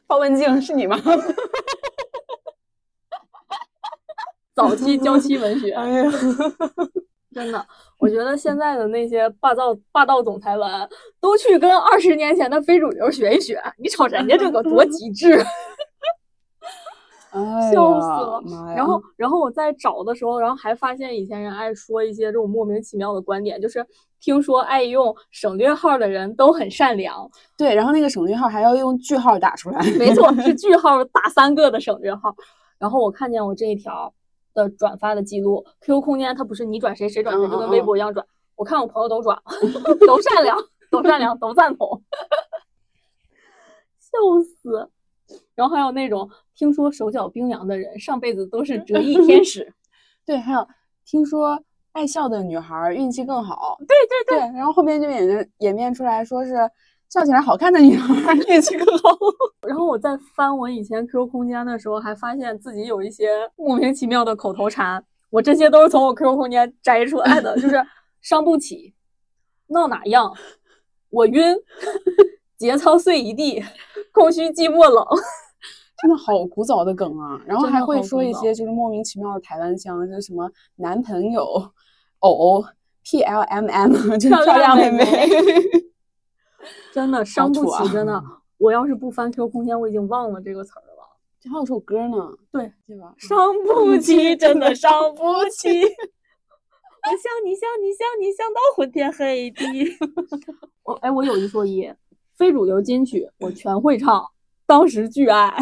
[0.07, 1.01] 包文婧是你吗？
[4.61, 6.11] 早期娇妻文学， 哎呀，
[7.33, 7.67] 真的，
[7.99, 10.69] 我觉得现在的那些霸道霸道总裁文，
[11.21, 13.59] 都去跟二十年前的非主流学一学。
[13.79, 15.35] 你瞅人家这个多极致，
[17.33, 18.43] 哎笑死了
[18.75, 23.87] 然后，然后我在找的时候，然后还发现以前人爱说一些这种莫名其妙的观点，就是
[24.21, 29.81] 听说爱用省略号的人都很善良，对，然后那个省略号还要用句号打出来。
[29.93, 32.35] 没错，是句号打三个的省略号。
[32.79, 34.13] 然后我看见我这一条
[34.55, 38.27] 的转发的记录，QQ 空间它不是你转谁谁转谁，就跟微博一样转。
[38.57, 39.41] 我看我朋友都转，
[40.07, 40.57] 都善良，
[40.91, 42.03] 都善良，都赞同，
[43.99, 44.91] 笑死。
[45.55, 49.73] 然后还有那种听说手脚冰凉的人，上辈子都是折翼天使。
[50.27, 50.67] 对，还有
[51.05, 53.77] 听说爱笑的女孩儿运气更好。
[53.81, 53.87] 对
[54.27, 56.55] 对对，然后后面就演变演变出来说是
[57.11, 59.11] 笑起来好看的女孩运气更好。
[59.67, 67.85] 然后我在翻我以前 QQ 空间的时候，还发现自己有一些莫名其妙的口头禅，我这些都是从我 QQ 空间摘出来的，就是
[68.23, 68.95] 伤不起，
[69.69, 70.33] 闹哪样，
[71.11, 71.57] 我晕，
[72.57, 73.63] 节操碎一地，
[74.13, 75.05] 空虚寂寞冷。
[76.03, 77.39] 真的好古早的梗啊！
[77.45, 81.45] 然后还会说一些就是莫名其妙的台湾腔，就是什么男朋友、
[82.21, 82.65] 偶、
[83.05, 85.05] P L M M，就是漂漂亮妹妹。
[86.93, 88.23] 真的伤不起，真的。
[88.59, 91.17] 我要是不翻 QQ 空间，我已经忘了这个词儿了。
[91.41, 93.15] 这还有首歌呢，对，对吧？
[93.19, 95.69] 伤不起，真的 伤不起。
[97.03, 99.97] 我想你想你想你想到昏天黑地。
[100.83, 101.91] 我哎，我有一说一，
[102.37, 104.23] 非主流金曲我全会唱，
[104.67, 105.57] 当时巨爱。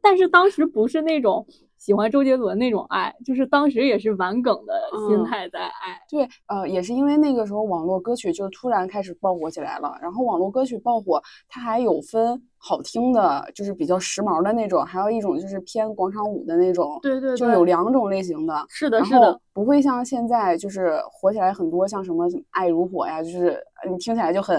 [0.00, 1.46] 但是当时不是那种
[1.82, 4.72] 喜欢周杰伦那种爱，就是当时也是玩梗的
[5.08, 6.00] 心嗯态在爱。
[6.08, 18.64] 对，呃，也是因为那个时候网络歌曲就突然开始爆火起来了，然后网络歌曲爆火，它还有分好听的，就是比较时髦的那种，还有一种就是偏广场舞的那种，对对就有两种类型的。
[18.68, 24.56] 是的，是的，不会像现在就是火起来很多，像什么《爱如火》呀，就是呃你听起来就很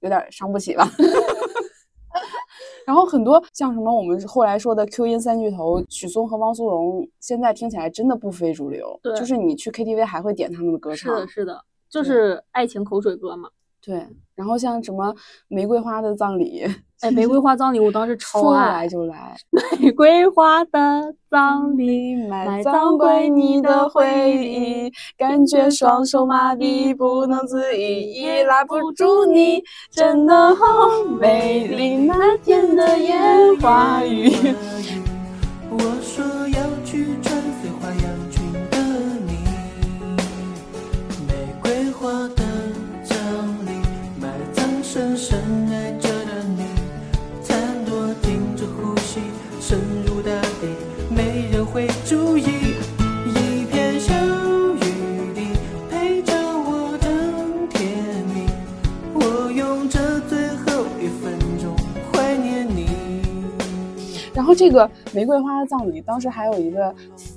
[0.00, 0.84] 有点伤不起了。
[2.88, 8.98] 然后很多像什么我们后来说的 Q 音三巨头许嵩和汪苏泷，现在听起来真的不非主流。
[9.02, 11.14] 对就是你去 KTV 还会点他们的歌唱。
[11.14, 13.50] 是的，是的，就是爱情口水歌嘛。
[13.84, 15.14] 对，然后像什么
[15.48, 16.64] 玫瑰花的葬礼，
[17.00, 19.36] 哎，玫瑰花葬礼我当时超说爱来，就来，
[19.78, 22.16] 玫瑰花的葬礼。
[22.28, 30.64] 埋埋葬葬归归你你的的回回忆忆，感觉双手麻痹，不能自已，已拉不住你，真的好
[31.20, 34.32] 美丽那天的烟花雨。
[35.70, 36.24] 我说
[64.48, 66.92] 后这个玫瑰花的葬礼，当时还有一个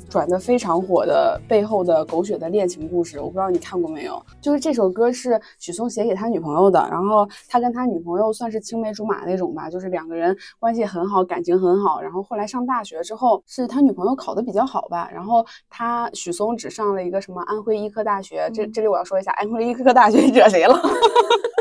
[0.09, 4.25] 转的非常火的背后的狗血的恋情故事，我不知道你看过没有？
[4.39, 11.99] 就是这首歌是许嵩写给他女朋友的，然后他跟他女朋友算是青梅竹马那种吧，就是两个人关系很好，感情很好。
[11.99, 20.73] 然后后来上大学之后，是他女朋友考的比较好吧，然后他许嵩只上了一个什么安徽医科大学，这这里我要说一下，安徽医科大学惹谁了？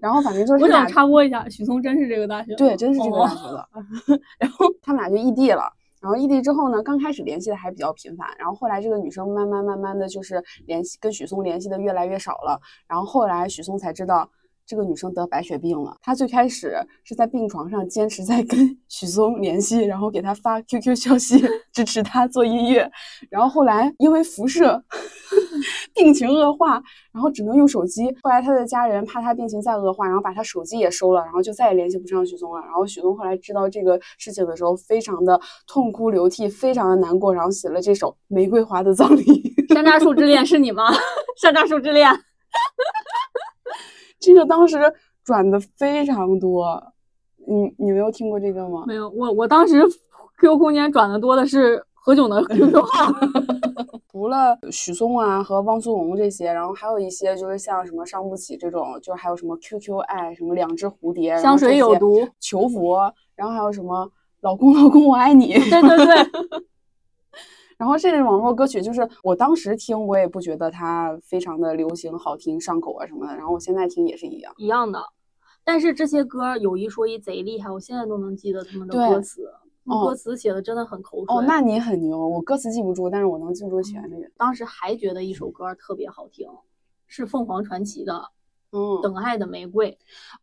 [0.00, 3.68] 然后反正就是我想插播一下，许嵩真是这个大学，对，真是这个哦大学的。
[4.38, 5.72] 然后他们俩就异地了。
[6.00, 12.60] 然后异地之后呢，刚开始联系的还比较频繁，然后后来这个女生慢慢慢慢的就是联系跟许嵩联系的越来越少了。
[12.88, 14.28] 然后后来许嵩才知道
[14.66, 15.96] 这个女生得白血病了。
[16.02, 21.42] 她最开始是在病床上坚持在跟 许嵩联系，然后给他发 QQ 消息
[21.72, 22.90] 支持他做音乐。
[23.30, 24.82] 然后后来因为辐射，
[25.94, 26.82] 病情恶化，
[27.12, 28.04] 然后只能用手机。
[28.22, 32.60] 后来他的家人怕他病情再恶化，然后把他手机也收了，然后就再也联系不上许嵩了。
[32.62, 39.22] 然后许嵩后来知道这个事情的时候，非常的痛哭流涕，非常的难过，然后写了这首《玫瑰花的葬礼》。
[39.74, 40.92] 山楂树之恋是你吗？
[41.40, 42.08] 山楂树之恋，
[44.22, 44.78] 这个当时
[45.24, 46.82] 转的非常多，
[47.46, 48.84] 你你没有听过这个吗？
[48.86, 49.82] 没有，我我当时
[50.40, 53.12] QQ 空间转的多的是何炅的 QQ 号
[54.10, 64.10] 除了许嵩啊和汪苏泷这些，然后还有一些就是像什么伤不起这种，就是还有什么 QQ 爱，什么两只蝴蝶，香水有毒，求佛，然后还有什么
[64.42, 66.16] 老公老公我爱你，对对对，
[67.82, 74.54] 然后这类网络歌曲就是我当时听我也不觉得它非常的流行、好听、上口啊什么的，然后我现在听也是一样。
[74.56, 75.02] 一样的。
[75.64, 79.52] 但是这些歌有一说一贼厉害，我现在都能记得他们的歌词，
[79.86, 81.34] 哦歌词写的真的很口水。
[81.34, 84.30] 哦，那你很牛，我歌词记不住，但是我能记住旋律。
[84.36, 86.48] 当时还觉得一首歌特别好听，
[87.08, 88.14] 是凤凰传奇的
[88.70, 89.90] 嗯《等爱的玫瑰》。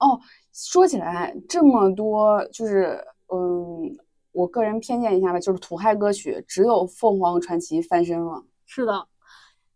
[0.05, 0.19] 哦，
[0.51, 3.01] 说起来这么多，就是
[3.33, 3.97] 嗯，
[4.31, 9.07] 我个人偏见一下吧，就是土嗨歌曲，只有凤凰传奇翻身了，是的，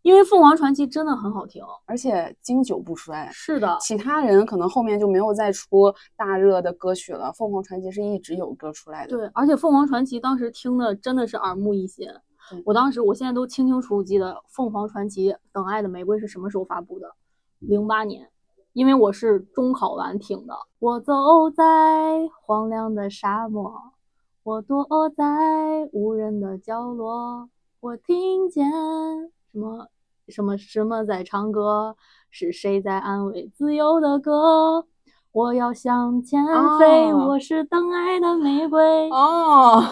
[0.02, 1.62] 因为凤凰传奇真的很好听。
[1.86, 3.28] 而且经久不衰。
[3.32, 9.16] 是的，其他人可能后面就没有再出大热的歌曲了，凤凰传奇是一直有歌出来的。
[9.16, 12.08] 对，而且凤凰传奇当时听的真的是耳目一新。
[12.66, 17.10] 我当时，我现在都清清楚楚记得凤凰传奇《等爱的玫瑰》是什么时候发布的，
[17.58, 18.28] 零八年，
[18.74, 20.54] 因为我是中考完听的。
[20.78, 21.14] 我走
[21.50, 21.64] 在
[22.42, 23.72] 荒凉的沙漠，
[24.44, 24.86] 我躲
[25.16, 27.48] 在无人的角落，
[27.80, 28.70] 我听见
[29.50, 29.88] 什么
[30.28, 31.96] 什么什么在唱歌，
[32.30, 34.84] 是谁在安慰自由的歌？
[35.32, 36.44] 我要向前
[36.78, 39.08] 飞，哦我是等爱的玫瑰。
[39.08, 39.82] 哦，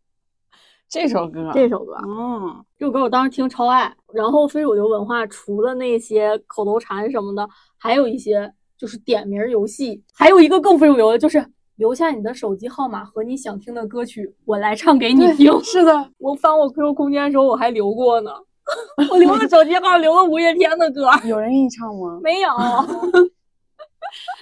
[0.88, 3.94] 这首歌，这首歌，嗯，这首歌我当时听超爱。
[4.14, 7.46] 然后非主流文化除了那些口头禅什么的，
[7.76, 11.46] 还有一些就是点名儿游戏，还有一个更非主流的，就是
[11.78, 15.62] 留下你的手机号码和你想听的歌曲，我来唱给你听。
[15.62, 18.32] 是的，我翻我 QQ 空间的时候，我还留过呢，
[19.10, 22.18] 我留了手机号留了五月天的歌，有人给你唱吗？
[22.20, 22.50] 没有。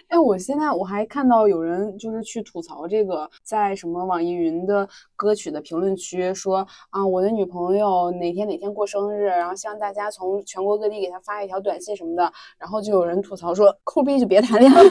[0.08, 14.88] 哎，我现在我还看到有人就是去吐槽这个，在什么网易云的歌曲的评论区说啊，我的女朋友哪天哪天过生日，然后希望大家从全国各地给她发一条短信什么的，然后就有人吐槽说，抠逼就别谈恋爱了。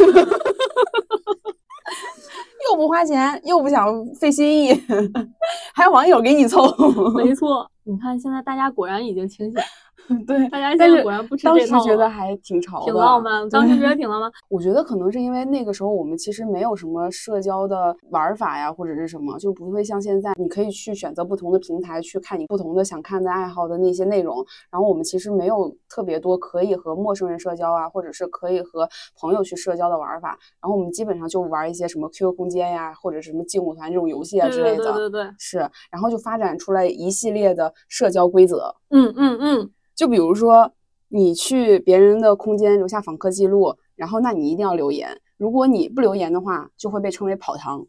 [2.70, 4.74] 又不花钱，又不想费心意，
[5.74, 6.62] 还有网友给你凑。
[7.16, 9.62] 没错，你看现在大家果然已经清醒，
[10.28, 14.32] 对，大家现在果然不吃当时这套了觉得还挺潮的，挺浪漫，当时觉得挺浪漫。
[14.50, 24.46] 我觉得可能是因为那个时候我们其实没有什么社交的玩儿法呀，或者是什么，就不会像现在，你可以去选择不同的平台去看你不同的想看的爱好的那些内容。
[24.70, 28.88] 然后我们其实没有特别多可以和陌生人社交啊，或者是可以和
[29.20, 30.38] 朋友去社交的玩儿法。
[30.62, 34.84] 然后我们基本上就玩一些什么 QQ 空间呀，或者什么劲舞团这种游戏啊之类的。
[34.84, 35.58] 对对对对，是，
[35.92, 38.74] 然后就发展出来一系列的社交规则。
[38.92, 40.72] 嗯嗯嗯，就比如说，
[41.08, 45.10] 你去别人的空间留下访客记录，然后那你一定要留言。
[45.38, 47.86] 如果你不留言的话，就会被称为跑堂。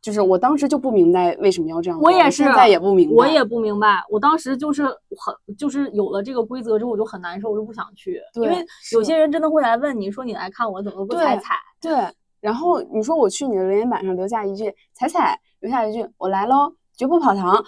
[0.00, 3.14] 就是我当时就不明白为什么要这样，我也是现在也不明白。
[3.16, 11.56] 我也不明白，我当时就是很就是有了这个规则之后，我就很难受，我就不想去，因为有些人真的会来问你说你来看我怎么不踩踩？
[11.80, 11.92] 对。
[12.40, 17.60] 然后你说我去你的留言板上留下一句“踩踩”，留下一句“我来喽”，绝不跑堂，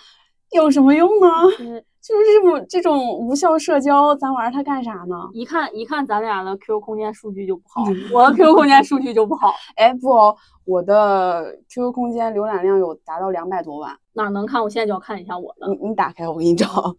[0.52, 1.26] 有什么用呢？
[1.58, 5.28] 就是就是这种这种无效社交，咱玩它干啥呢？
[5.32, 10.34] 一看一看咱俩的 QQ 空间数据就不好，我的 QQ 空间数据就不好， 哎，不哦，
[10.64, 13.94] 我的 QQ 空间浏览量有达到两百多万。
[14.14, 14.62] 哪能看？
[14.62, 16.96] 我现在就要看一下我的，你你打开，我给你找。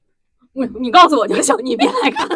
[0.54, 2.28] 你你告诉我就行，你别来看。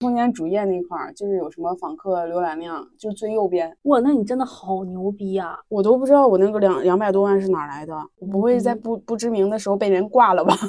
[0.00, 5.58] 空间主页那块儿，就是有什么访客浏览量，就最右边，哇，那你真的好牛逼啊！
[5.68, 10.56] 我都不知道我那个两两百多万是哪儿来的，我不会在嗯不不知名的时候被人挂了吧？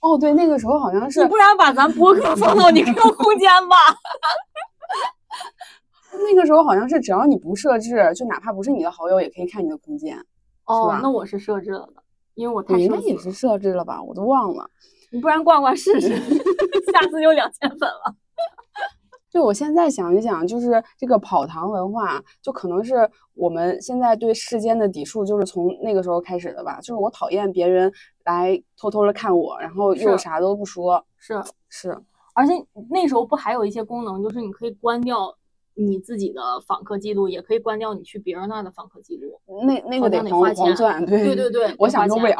[0.00, 3.76] 哦，对，那个时候好像是你不然把咱博客放到你 QQ 空间吧？
[6.12, 10.16] 那个时候好像是只要你不设置，就哪怕不是你的好友也可以看你的空间。
[10.64, 12.02] 哦，那我是设置了的，
[12.34, 14.70] 因为我太了该也是设置了吧，我都忘了。
[15.10, 16.08] 你不然挂挂试试，
[16.92, 18.14] 下次就两千粉了。
[19.28, 26.78] 就，我现在想一想，就是这个跑堂文化，就可能是我们现在对世间的抵触，就是从那个时候开始的吧。
[26.80, 27.92] 就是我讨厌别人
[28.24, 31.04] 来偷偷的看我，然后又啥都不说。
[31.18, 31.98] 是，是，
[32.34, 32.54] 而且
[32.88, 35.36] 那时候不还有一些功能，就是你可以关掉
[35.78, 39.38] 你自己的访客记录，也可以关掉你去别人那儿的访客记录。
[39.66, 42.36] 那那好个得黄花钱对对对对，我得花钱享受不了。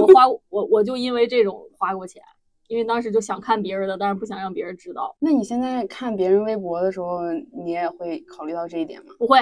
[0.00, 2.22] 我花 我我就因为这种花过钱，
[2.68, 5.14] 因为当时就想看别人的，但是不想让别人知道。
[5.18, 7.20] 那你现在看别人微博的时候，
[7.52, 9.14] 你也会考虑到这一点吗？
[9.18, 9.38] 不会，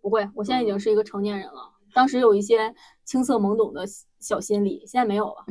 [0.00, 1.72] 不会，我现在已经是一个成年人了。
[1.92, 2.72] 当时有一些
[3.04, 3.84] 青涩懵懂的
[4.20, 5.44] 小心理，现在没有了。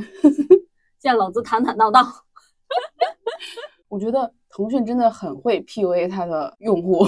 [0.99, 2.05] 现在老子坦坦荡荡。
[3.89, 7.05] 我觉得腾讯真的很会 PUA 它的用户。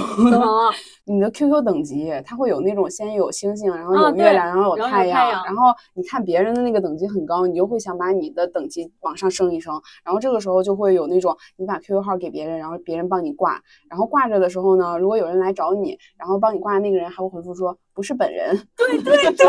[1.04, 19.46] 你的 QQ 等级，它会有那种先有星星，然后有月亮，然后有然后有太阳，然后你看别人的那个等级很高，你就会想把你的等级往上升一升，然后这个时候就会有那种你把 QQ 号给别人，然后别人帮你挂，然后挂着的时候呢，如果有人来找你，然后帮你挂的那个人还会回复说不是本人，对对对对对，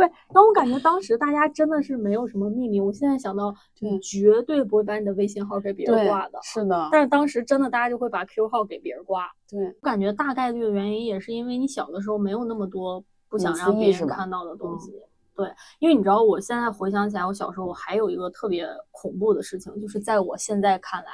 [0.00, 2.80] 然后我感觉当时大家真的是没有什么秘密。
[2.80, 6.38] 我现在想到，你绝对不会把你的微信号给别人挂的，。
[6.42, 9.30] 是的，但是当时真的大家就会把 Q 号给别人挂。
[9.48, 14.92] 对，我感觉大概率的原因也是因为你小的时候没有那么多不想让别人看到的东嗯西。
[15.34, 21.10] 对，因为你知道，我现在回想起来，我小时候我还有一个特别恐怖的事情，就是在我现在看来，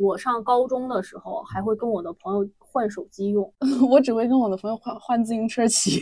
[0.00, 3.52] 我上高中的时候还会跟我的朋友换手机用。
[3.90, 6.00] 我只会跟我的朋友换换自行车骑，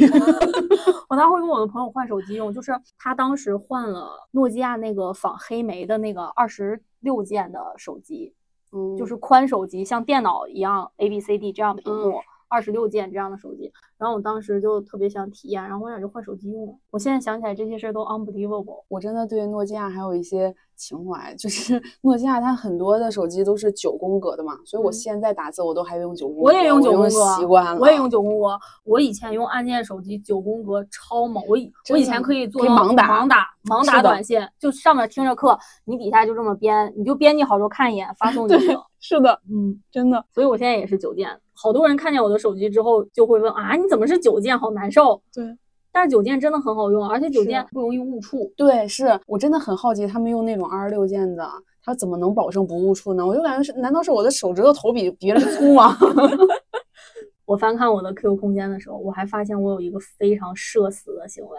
[1.11, 8.32] 我当时会跟我的朋友换手机用，就是他当时换了诺基亚那个仿黑莓的那个二十六键的手机，
[8.72, 13.72] 嗯，就是宽手机，像电脑一样 A B C D 这样屏幕，二十六键这样的手机。
[13.99, 16.74] 然后我当时就特别想体验，然后我俩就换手机用了。
[16.90, 18.84] 我现在想起来这些事儿都 unbelievable。
[18.86, 28.59] 我真的对诺基亚还有一些情怀，就是 诺基亚它很多的手机都是九宫格的嘛，所以我嗯现在打字我都还用九宫格，我也用九宫格，习惯了，我也用九宫格。
[28.85, 38.79] 我以前用按键手机九宫格超猛，我以我以前可以做盲打盲打盲打短信，就上面听着课，你底下就这么编，你就编辑好之后看一眼发送 就对行。
[39.01, 41.29] 是的，嗯，真的，所以我现在也是九键。
[41.55, 44.57] 好多人看见我的手机之后就会问啊，你怎么是九键？
[44.59, 45.20] 好难受。
[45.33, 45.45] 对。
[45.93, 48.53] 但是九键真的很好用，而且九是键不容易误触。
[48.57, 51.49] 对，是我真的很好奇，他们用那种二十六键的，
[51.82, 53.26] 它怎么能保证不误触呢？
[53.26, 55.97] 我就感觉是，难道是我的手指头头比别人粗吗？
[57.47, 61.59] 我翻看我的 QQ 空间的时候，我还发现我有一个非常社死的行为，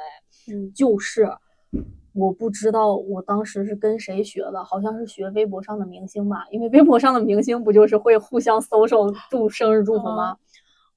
[0.54, 1.28] 嗯，就是
[2.14, 10.38] 我不知道我当时是跟谁学的，好像是学微博上的明星吧，因为微博上的明星不就是会互相搜手祝生日祝福吗？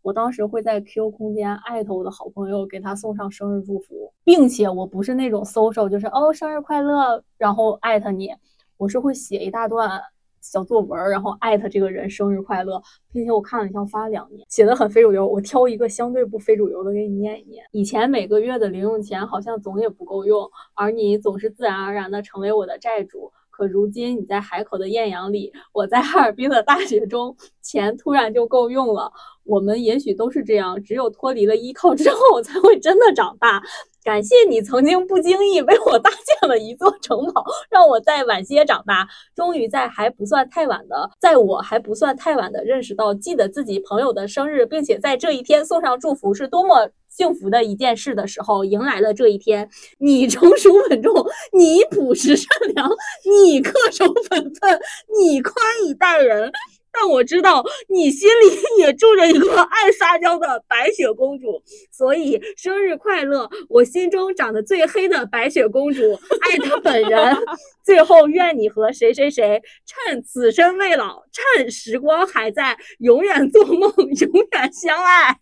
[0.03, 8.31] 我当时会在 QQ 空间艾特我的好朋友，给他送上生日祝福，并且我不是那种搜手，就是哦生日快乐，然后艾特你，
[8.77, 10.01] 我是会写一大段
[10.41, 12.83] 小作文，然后艾特这个人生日快乐，
[13.13, 15.25] 并且我看了一下，我发了两年，写的很非主流。
[15.25, 17.65] 我挑一个相对不非主流的给你念一念。
[17.71, 23.33] 以前每个月的零用钱好像总也不够用，而你总是自然而然的成为我的债主。
[23.63, 29.13] 可如今你在海口的艳阳里，我在哈尔滨的大雪中，钱突然就够用了。
[29.45, 33.63] 我们也许都是这样，只有脱离了依靠之后，才会真的长大。
[34.03, 39.07] 感谢你曾经不经意为我搭建了一座城堡，让我在晚些长大。
[39.37, 49.69] 终于在还不算太晚的，在我还不算太晚的认识到，记得自己朋友的生日，并且在这一天送上祝福，是多么幸福的一件事的时候，迎来了这一天。
[49.99, 51.13] 你成熟稳重，
[51.53, 52.89] 你朴实善良，
[53.25, 54.81] 你恪守本分，
[55.21, 55.55] 你宽
[55.87, 56.51] 以待人。
[56.95, 63.49] 但我知道你心里 也住着一个爱撒娇的白雪公主，所以生日快乐！
[63.69, 67.37] 我心中长得最黑的白雪公主，爱她本人。
[67.85, 75.39] 最后，愿你和谁谁谁趁此生未老，趁时光还在，永远做梦，永远相爱。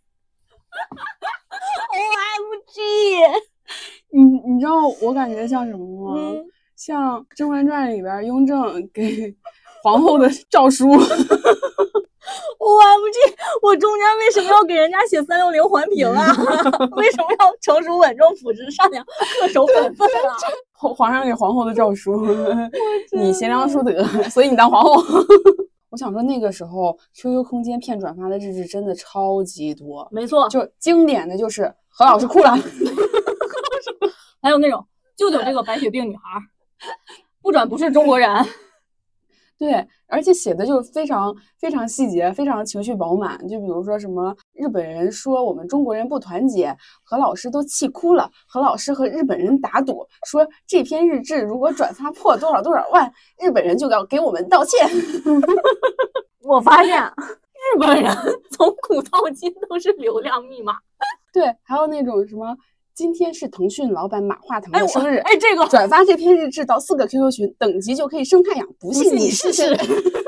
[1.92, 1.98] O
[2.38, 2.80] M G，
[4.12, 6.20] 你你知道我感觉像什么吗？
[6.20, 6.44] 嗯
[6.76, 9.34] 像《甄嬛传》里边雍正给
[9.84, 10.90] 皇后的诏书。
[10.90, 11.00] O M
[13.12, 13.18] G，
[13.60, 16.24] 我中间为什么要给人家写三六零环评啊？
[16.96, 19.04] 为什么要成熟稳重、朴实善良、
[19.42, 20.34] 恪守本分啊？
[20.72, 22.26] 皇皇上给皇后的诏书，
[23.12, 25.02] 你贤良淑德，所以你当皇后。
[25.90, 32.56] 我想说，那个时候 QQ 空间骗转发的日志真的超级多，没错，就经典的就是何老师哭了，
[34.40, 34.86] 还有那种
[35.16, 36.40] 救救这个白血病女孩儿，
[37.42, 38.28] 不转不是中国人。
[39.60, 43.38] 对，而且写的就是非常非常细节，非常情绪饱满。
[43.46, 48.30] 就比如说什么日本人说我们中国人不团结，何老师都气哭了。
[48.48, 54.88] 何老师和日本人打赌，说这篇日志如果转发破多少多少万，日本人就要给我们道歉。
[56.40, 56.98] 我发现
[57.76, 58.10] 日本人
[58.50, 60.72] 从古到今都是流量密码。
[61.34, 62.56] 对，还有那种什么。
[63.00, 69.74] 今天是腾讯老板马化腾的生日，哎，这个转发这篇日志到四个 QQ 群，等级就可以升太阳，不信你试试。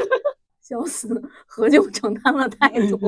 [0.67, 2.99] 笑死，何炅承担了太多，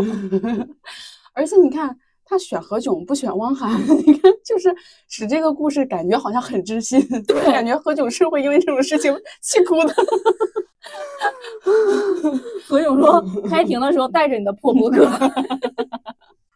[1.33, 1.97] 而且你看
[2.27, 4.71] 他选何炅不选汪涵， 你看就是
[5.09, 9.95] 使这个故事感觉好像很知心，对，感觉何炅是会因为这种事情气哭的。
[12.67, 15.09] 何炅说开庭的时候带着你的破博客。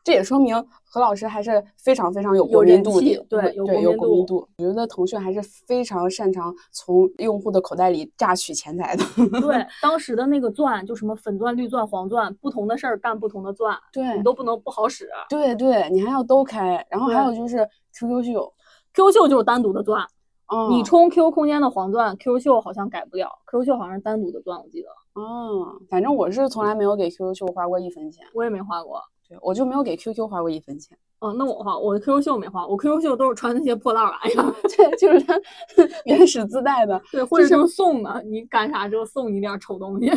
[0.08, 4.48] 这也说明何老师还是非常非常有国民度的，对，有国民度。
[4.56, 9.04] 我觉得腾讯还是非常擅长从用户的口袋里榨取钱财的。
[9.42, 15.10] 对， 当时的那个钻，就什么粉钻、绿钻、黄钻，不同的事儿干不同的钻，对你都不能不好使。
[15.28, 16.82] 对对，你还要都开。
[16.88, 18.54] 然后还有就是 QQ 秀
[18.94, 20.02] ，QQ 秀就是单独的钻。
[20.46, 24.88] 哦，你充 QQ 空间的黄钻，QQ 秀好像改不了，QQ 秀好像是单独的钻，我记得。
[25.20, 28.24] 哦，反正我是从来没有给 QQ 秀花过一分钱。
[28.32, 29.02] 我也没花过。
[29.42, 30.96] 我就没有给 QQ 花过一分钱。
[31.20, 34.54] 哦，那我花，我的 QQ 秀没花，我 QQ 秀都是穿那些破烂玩意儿。
[34.76, 35.34] 对，就是它
[36.06, 37.02] 原始自带的。
[37.10, 40.08] 对，或者是送的，你干啥之后送你点丑东西。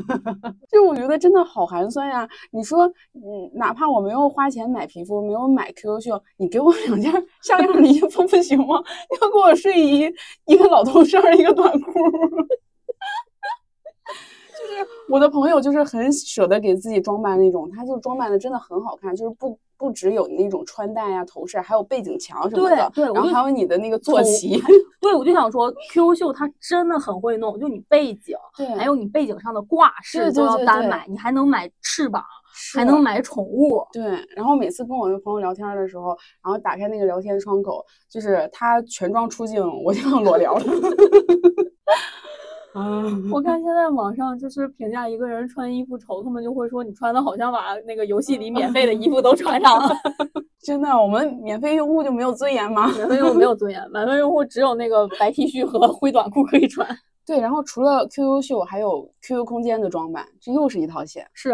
[0.72, 2.26] 就我觉得真的好寒酸呀！
[2.52, 8.82] 你说，嗯，哪怕我没有花钱买皮肤，没有买 QQ 秀，你给我两件像样的衣服不行吗？
[9.10, 10.10] 你要给我睡衣，
[10.46, 11.92] 一个老头衫，一个短裤。
[14.60, 24.60] 就是我的朋友，就是很舍得给自己装扮那种，他就装扮的真的很好看，就是不不只有那种穿戴呀、头饰，还有背景墙什么的，对，然后还有你的那个坐骑。
[25.00, 32.22] 对，我就想说，QQ 秀它真的很会弄，就你背景，对，还有你背景上的挂饰都要单买，你还能买翅膀，
[32.74, 33.82] 还能买宠物。
[33.92, 34.02] 对，
[34.36, 36.08] 然后每次跟我的朋友聊天的时候，
[36.44, 40.64] 然后打开那个聊天窗口，就是他全装出镜，我就要裸聊了。
[42.72, 43.02] 啊！
[43.32, 49.94] 我看现在网上就是评价一个人穿衣服丑，他们就会说你穿的好像把那个游戏里 免费的衣服都穿上了。
[50.62, 52.86] 真的，我们免费用户就没有尊严吗？
[52.94, 56.86] 免费用户没有尊严，免费用户只有那个白 T 恤和灰短裤可以穿。
[57.26, 61.26] 对，然后除了 QQ 秀，还有 QQ 空间的装扮，这又是一套线。
[61.32, 61.50] 是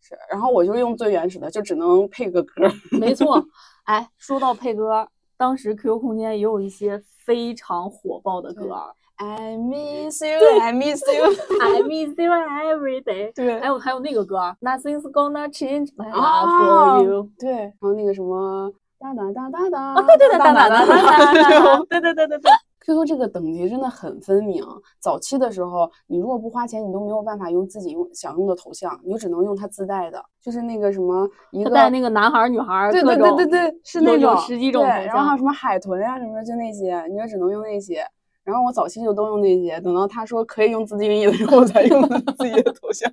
[0.00, 2.52] 是，然后我就用最原始的，就只能配个歌。
[2.92, 3.44] 没错，
[3.84, 5.06] 哎，说到配歌，
[5.36, 8.76] 当时 QQ 空间也有一些非常火爆的歌。
[9.18, 11.24] I miss you, I miss you,
[11.60, 13.32] I miss you every day。
[13.34, 17.30] 对，还有还有那个歌，Nothing's gonna change my love for you。
[17.38, 22.50] 对，然后那个什么哒哒哒哒哒，啊对对对哒哒哒哒哒，对对对对对。
[22.84, 24.62] QQ 这个等级真的很分明。
[25.00, 38.06] 早期的时候，你如果不花钱，你都没有办法用自己用想用的头像，你就只能用它自带的，就是那个什么一个带那个男孩女孩，对对对对对，是那种十几种头像，然后还有什么海豚呀什么的，就那些，你就只能用那些。
[38.46, 43.12] 然后我早期就都用那些，等到他说可以用自定义的时候，我才用的自己的头像，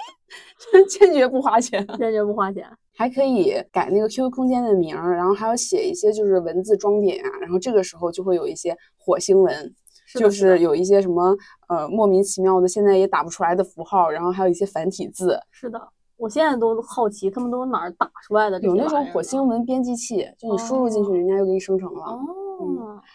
[0.88, 9.74] 坚决不花钱，坚决不花钱，还可以改那个 QQ 空间的名儿，然后还要写一些就是文字装点啊，然后这个时候就会有一些火星文，
[10.18, 11.36] 就是有一些什么
[11.68, 15.38] 呃莫名其妙的现在也打不出来的符号，然后还有一些繁体字。
[15.50, 15.78] 是的，
[16.16, 22.00] 我现在都好奇他们都哪儿打出来的，有那种火星文编辑器，就你输入进去，人家就给你生成了。
[22.04, 22.20] 哦，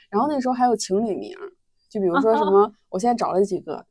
[0.10, 1.36] 然后那时候还有情侣名，
[1.90, 3.86] 就比如说什么， 我现在找了几个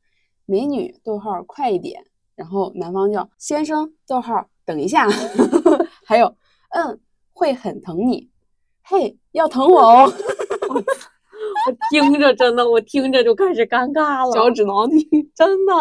[0.45, 2.03] 美女，逗号快一点，
[2.35, 5.07] 然后男方叫先生，逗号等一下，
[6.05, 6.35] 还有
[6.69, 6.99] 嗯
[7.31, 8.29] 会很疼你，
[8.83, 10.13] 嘿要疼我哦，
[10.69, 14.97] 我听着真的，我听着就开始尴尬了，脚趾挠地，
[15.35, 15.73] 真的，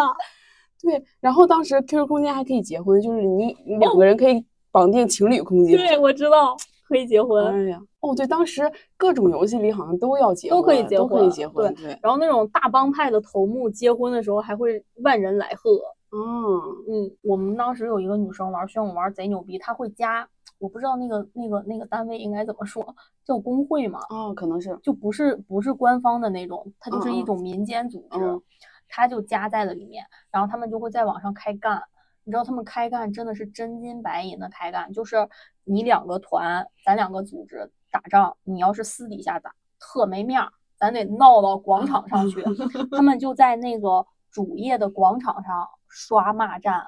[0.83, 6.57] 对，然后当时 QQ 空间还可以结婚，就是你两个人可以绑定情侣空间，对我知道。
[6.89, 8.63] 可以结婚，哎呀，哦对，当时
[8.97, 11.99] 各种游戏里好像都要结，都可以结婚，都可以结婚，对。
[12.03, 15.79] 然后那种大帮派的头目结婚的时候还会万人来贺，
[16.11, 16.57] 嗯
[16.89, 17.17] 嗯。
[17.21, 20.27] 我们当时有一个女生玩炫舞玩贼牛逼，她会加，
[20.59, 22.83] 我不知道那个那个那个单位应该怎么说，
[23.23, 24.01] 叫工会嘛？
[24.09, 28.19] 哦，可能是，就不是不是官方的那种，它就是一种民间组织，
[28.89, 31.83] 她就加在了里面，然后他们就会在网上开干。
[32.29, 35.27] 你知道他们开干真的是真金白银的开干，就是
[35.65, 42.45] 你两个团，咱两个组织打仗，你要是私底下打，特没面儿，咱得闹到广场上去。
[42.91, 46.85] 他们就在那个主页的广场上刷骂战，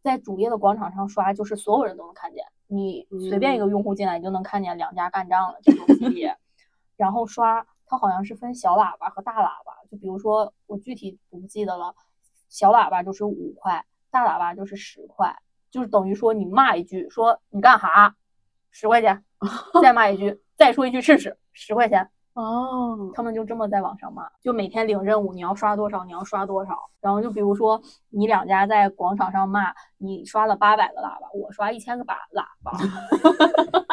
[0.00, 6.34] 在主页的广场上刷，就是所有人都能看见，你随便一个用户进来，你就能看见两家干仗了这种级别。
[6.96, 11.94] 然后刷，它好像是分小喇叭和大喇叭，就比如说我具体不记得了，
[12.48, 15.34] 小喇叭就是五块，大喇叭就是十块，
[15.70, 18.14] 就是等于说你骂一句说你干哈，
[18.70, 19.24] 十块钱，
[19.82, 22.08] 再骂一句再说一句试试，十块钱。
[22.34, 26.78] 哦，他们就这么在网上骂，就每天领任务，你要刷多少，你要刷多少。
[27.00, 32.78] 然后就比如说你两家在广场上骂，你刷了八百个喇叭，我刷一千个把喇叭。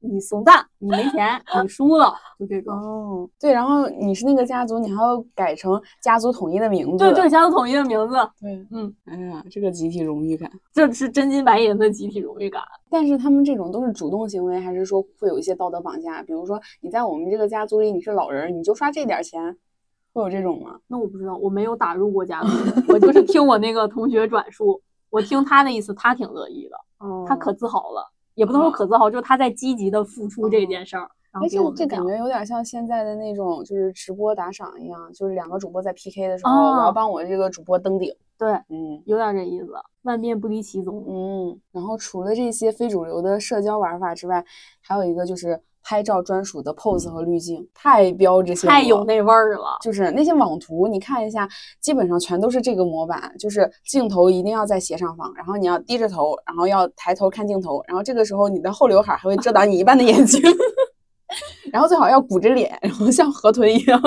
[0.00, 2.74] 你怂蛋，你没钱，你输了，就这种。
[2.74, 6.98] 哦，对，然后你是那个家族，你还要改成家族统一的名字。
[6.98, 8.14] 对对，家族统一的名字。
[8.40, 12.62] 对，嗯，哎呀，这个集体荣誉感，这是真金白银的集体荣誉感。
[12.88, 16.22] 但是他们这种都是主动行为，还是说会有一些道德绑架？
[16.22, 19.56] 比如说你在我们这个家族里你是老人，你就刷这点钱，
[20.12, 20.78] 会有这种吗？
[20.86, 22.48] 那我不知道，我没有打入过家族，
[22.92, 24.80] 我就是听我那个同学转述，
[25.10, 31.10] 我听他的意思，他挺乐意的， 哦他可自豪了，也不能说可自豪，就是他在积极的付出这件事儿。
[31.32, 38.14] 然后哎，给我们讲这这感觉有点像现在的那种，就是直播打赏一样，就是两个主播在 PK 的时候，哦我要帮我这个主播登顶。
[38.38, 39.72] 对，嗯有点这意思，
[40.02, 41.04] 万变不离其宗。
[41.08, 44.44] 嗯，然后除了这些非主流的社交玩法之外，
[44.80, 49.78] 还有一个就是拍照专属的 pose 和滤镜，太标志性了，太有那味儿了。
[49.80, 51.48] 就是那些网图，你看一下，
[51.80, 60.42] 基本上全都是这个模板，就是镜头一定要在斜上方，然后你要低着头，然后要抬头看镜头，然后这个时候你的后刘海还会遮挡你一半的眼睛，
[61.72, 64.02] 然后最好要鼓着脸，然后像河豚一样，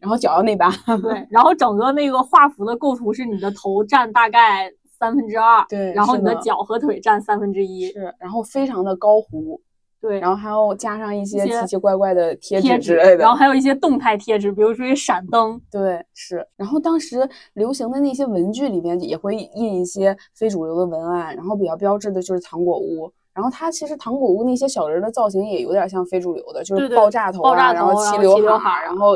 [0.00, 0.70] 然后脚要内八。
[1.00, 4.68] 对，然后整个那个画幅的构图是你的头占大概
[4.98, 9.60] 三分之二，对然后你的脚和腿占三分之一，是，然后非常的高糊，
[10.02, 16.44] 对，然后还要加上一些奇奇怪怪的贴贴纸纸之类的，然后还有一些动态贴纸，比如说一闪灯，对，是。
[16.56, 23.12] 然后当时流行的那些文具里面也会印一些非主流的文案，然后比较标志的就是糖果屋。
[23.32, 29.14] 然后它其实糖果屋那些小人儿的造型也有点像非主流的，就是爆炸头啊，爆炸然后齐刘海然后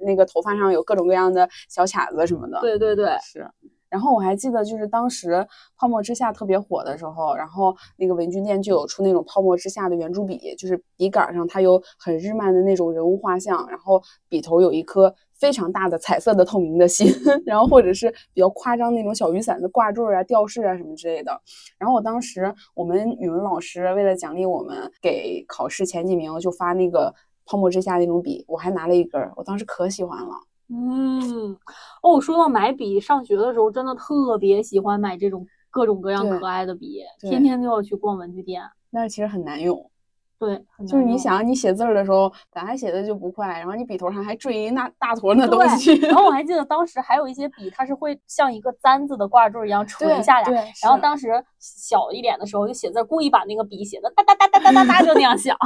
[0.00, 2.58] 那个头发上有各种各样的小卡子什么的。
[2.62, 3.46] 对对对，是。
[3.92, 17.06] 然后我还记得，就是当时泡沫之夏特别火的时候，然后那个文具店就有出那种泡沫之夏的圆珠笔，就是笔杆上它有很日漫的那种人物画像，然后笔头有一颗非常大的彩色的透明的心，
[17.44, 21.38] 然后或者是比较夸张那种小雨伞的挂坠啊、吊饰啊什么之类的。
[21.76, 27.14] 然后我当时我们语文老师为了奖励我们，给考试前几名就发那个
[27.44, 30.30] 泡沫之夏那种笔，我还拿了一根，我当时可喜欢了。
[30.72, 31.56] 嗯，
[32.02, 38.62] 哦，说到买笔，上学的时候真的特别喜欢买这种各种各样可爱的笔，天天都要去逛文具店。
[38.90, 39.90] 但是其实很难用。
[40.38, 50.44] 对，很就是你想，你写字儿的时候，本来写的就不快，然后你笔头上还缀一那大坨那东西，然后我 还记得当时还有一些笔，它是会像一个簪子的挂坠一样垂下来。
[50.44, 51.28] 对，然后当时
[51.60, 55.56] 小一点的时候就写字儿，故意把那个笔写的哒哒哒哒哒哒 哒就那样响。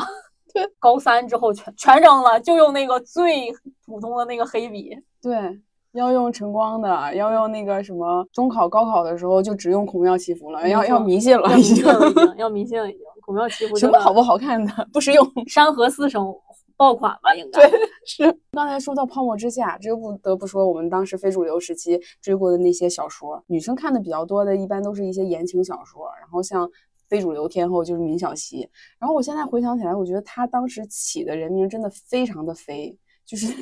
[0.78, 3.52] 高三之后全全扔了，就用那个最
[3.84, 4.96] 普通的那个黑笔。
[5.22, 5.61] 对
[5.92, 13.00] 要用晨光的，要用那个什么中考、高考的时候就只用孔庙祈福了，要要迷信了，要迷已经信了，要迷信了，已经。
[13.22, 15.26] 孔庙祈福什么好不好看的不实用。
[15.48, 16.32] 山河四省
[16.76, 17.68] 爆款吧，应该。
[17.68, 26.70] 对， 是刚才说到《泡沫之夏》，这就不得不说我们当时非主流时期追过的那些小说，女生看的比较多的，一般都是一些言情小说，然后像。
[27.09, 33.52] 非主流天后就是闵小溪，然后我现在回想起来，我觉得她当时起的人名真的非常的飞，就是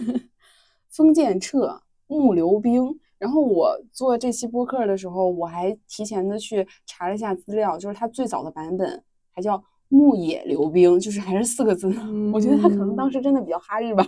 [0.91, 2.99] 封建彻、木流冰。
[3.17, 11.89] 然后我做这期播客的时候，我还提前的去查了一下资料，就是它最早的版本还叫木野流冰，就是还是四个字。
[12.33, 14.05] 我觉得他可能当时真的比较哈日吧。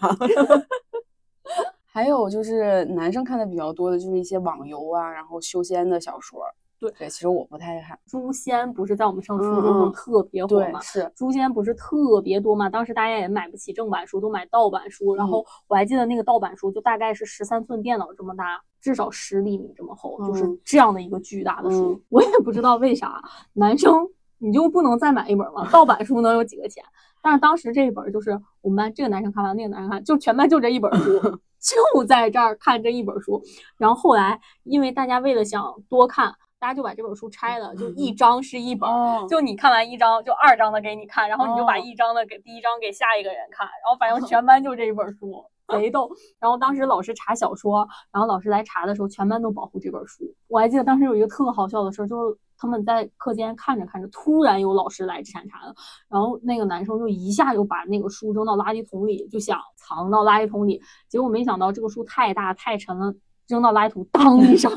[1.87, 6.43] 还有就是男生看的比较多的，就是一些网游啊，然后修仙的小说。
[6.91, 7.99] 对对，其实我不太看。
[8.07, 12.68] 诛仙不是在我们上初嗯中时候嗯特别火吗？，对是诛仙不是特别多嘛？
[12.68, 15.14] 当时大家也买不起正版书，都买盗版书。
[15.14, 21.93] 然嗯后我还记得那个盗版书就大概是十三寸电脑这么大，至少十厘米这么厚，就是嗯这样的一个巨大的书。
[21.93, 23.22] 嗯我也不知道为啥
[23.53, 24.09] 男生
[24.39, 25.68] 你就不能再买一本吗？
[25.70, 26.82] 盗版书能有几个钱？
[27.22, 31.18] 但是当时这一本就是我们班这个男生看完，那个男生看，就全班就这一本书，
[31.59, 33.43] 就在这儿看这一本书。
[33.78, 38.89] 然后后来因为大家为了想多看，大家就把这本书拆了，就一张是一本
[39.29, 46.11] 就你看完一张，就二张的给你看，然后你就把哦一张的给第一张给下一个人看，然后反正 全班就这一本书，贼逗。
[46.39, 50.25] 然后当时老师查小说，然后老师来查的时候，全班都保护这本书。
[50.49, 55.75] 我还记得当时有一个特好笑的事儿，就是他们在课间看着看着，突然有老师来铲查了，
[56.09, 63.15] 然后那个男生就一下就把那个书扔到垃圾桶里，就想藏到垃圾桶里，结果没想到这个书太大太沉了，
[63.47, 64.73] 扔到垃圾桶，当一声。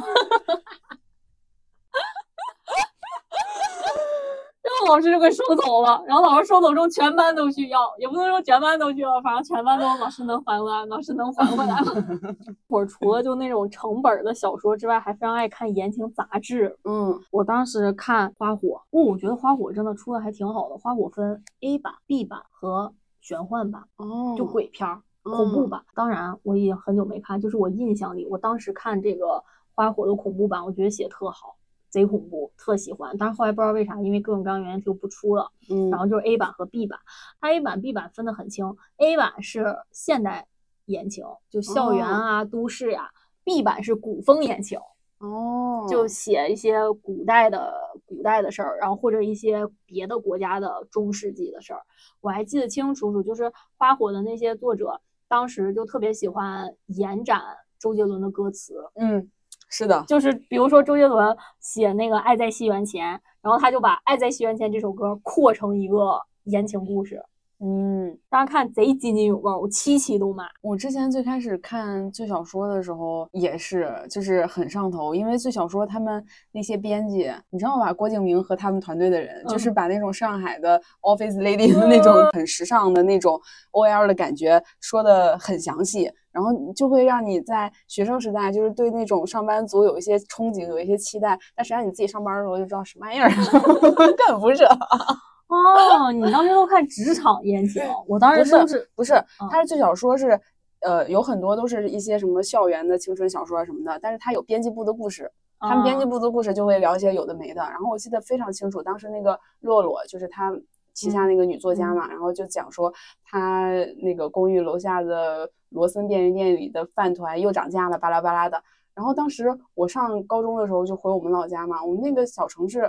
[4.62, 11.94] 然后老师就给收走了， 然后老师收走之后，全班都去要，也不能说全班都去要，反正全班都老师能还回来，老师能还回来吗？
[12.68, 16.78] 我除了就那种成本的小说之外，还非常爱看言情杂志。
[16.84, 20.76] 嗯我当时看《花火》，哦，我觉得《花火》真的出的还挺好的。
[20.78, 25.82] 《花火》分 A 版、B 版和玄幻版，哦，就鬼片儿、恐怖嗯版。
[25.94, 29.26] 当然，我已经很久没看，就是我印象里，我当时看这个
[29.76, 31.56] 《花火》的恐怖版，我觉得写特好，
[31.90, 33.16] 贼恐怖，特喜欢。
[33.18, 35.52] 但是后来不知道为啥，因为各种各样原因就不出了。
[35.70, 37.00] 嗯，然后就是 A 版和 B 版，
[37.40, 38.76] 它 A 版、B 版分得很清。
[38.98, 40.48] A 版是现代
[40.86, 43.12] 言情，就校园啊、都市呀、
[43.44, 44.80] b 版是古风言情，
[45.20, 47.74] 哦，就写一些古代的
[48.06, 51.82] 古代的事儿，然后或者一些别的国家的中世纪的事儿。
[52.22, 57.42] 我还记得清清楚楚，就是花火的那些作者当时就特别喜欢延展
[57.78, 59.30] 周杰伦的歌词，嗯，
[59.70, 67.24] 是的，就是比如说周杰伦写那个《爱在西元前》，然后他就把《爱在西元前》这首歌扩成一个言情故事，
[67.60, 68.18] 嗯。
[68.32, 70.44] 大家看贼津津有味儿，我七期都买。
[70.62, 77.92] 我之前最开始看最小说的时候也是，就是很上头，因为最小说他们那些编辑，你知道吧？
[77.92, 83.40] 郭敬明和他们团队的人，就是嗯把那种上海的 office lady 的那种很时尚的那种
[83.72, 93.30] OL 的感觉说的很详细，然后就会让你在学生时代就是对那种上班族有一些憧憬，有一些期待，但实际上你自己上班的时候就知道什么玩意儿，
[93.96, 94.64] 根本不是。
[94.64, 100.40] 哦，你当时都看职场言情，我当不时都是不是，嗯它是最小说是，
[100.82, 107.62] 呃，有很多都是一些什么校园的青春小说啊什么的，但是它有编辑部的故事，他们编辑啊部的故事就会聊一些有的没的。
[107.64, 110.52] 然后我记得非常清楚，当时那个洛洛就是他
[111.00, 112.94] 旗下那个女作家嘛，然后就讲说
[113.24, 113.70] 她
[114.02, 118.62] 那个公寓楼下的罗森便利店里的饭团又涨价了，巴拉巴拉的。
[118.94, 122.82] 然后当时我上高中的时候就回我们老家嘛，我们那个小城市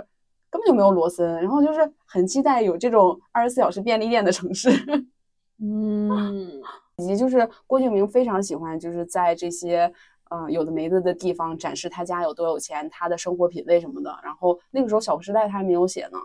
[0.49, 4.69] 根本就没有罗森，然后就是很期待有这种二十四小时便利店的城市。
[5.63, 6.59] 嗯，
[6.97, 9.83] 以及就是郭敬明非常喜欢，就是在这些
[10.29, 14.13] 嗯、呃有的没的的地方展示他家有多有钱，他的生活品味什么的。
[14.23, 16.17] 然后那个时候《小时代》他还没有写呢，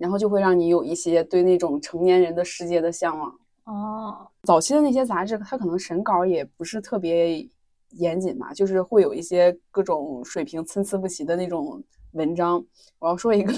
[0.00, 3.30] 然后就会让你有一些对那种成年人的世界的向往。
[3.64, 7.46] 哦，早期的那些杂志，它可能审稿也不是特别
[7.90, 12.64] 严谨吧，就是会有一些各种水平参差不齐的那种文章。
[12.98, 13.52] 我要说一个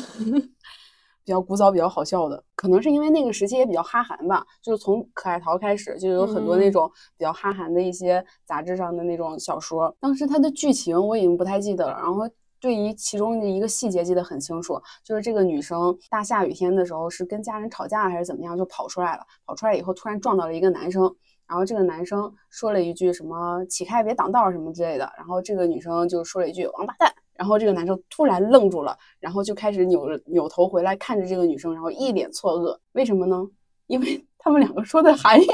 [1.25, 9.97] 比较古早、比较好笑的，可能是因为那个时期也比较哈韩吧，就是从可爱淘开始，就有很多那嗯种比较哈韩的一些杂志上的那种小说。
[10.01, 12.29] 当时它的剧情我已经不太记得了，然后。
[12.63, 19.27] 对于其中的一个细节记得很清楚，就是这个女生大下雨天的时候是跟家人吵架还是怎么样，就跑出来了。
[19.45, 21.03] 跑出来以后，突然撞到了一个男生，
[21.49, 32.79] 然后这个男生说了一句什么“起开别挡道”什么之类的，然后这个女生就说了一句“王八蛋”，然后这个男生突然愣住了，然后就开始扭着扭头回来看着这个女生，然后一脸错愕。
[32.93, 33.45] 为什么呢？
[33.89, 35.45] 因为他们两个说的韩语。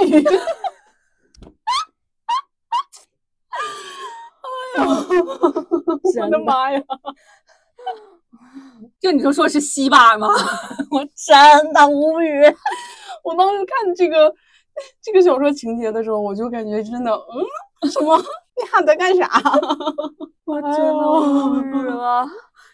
[6.23, 6.81] 我的妈呀！
[9.01, 10.29] 就你就说是西巴吗？
[10.91, 12.43] 我真的无语。
[13.25, 14.33] 我当时看这个
[15.03, 18.17] 这个小说情节的时候，我就感觉真的，嗯，什么？
[18.57, 19.29] 你喊在干啥？
[20.45, 22.27] 我真的无语了。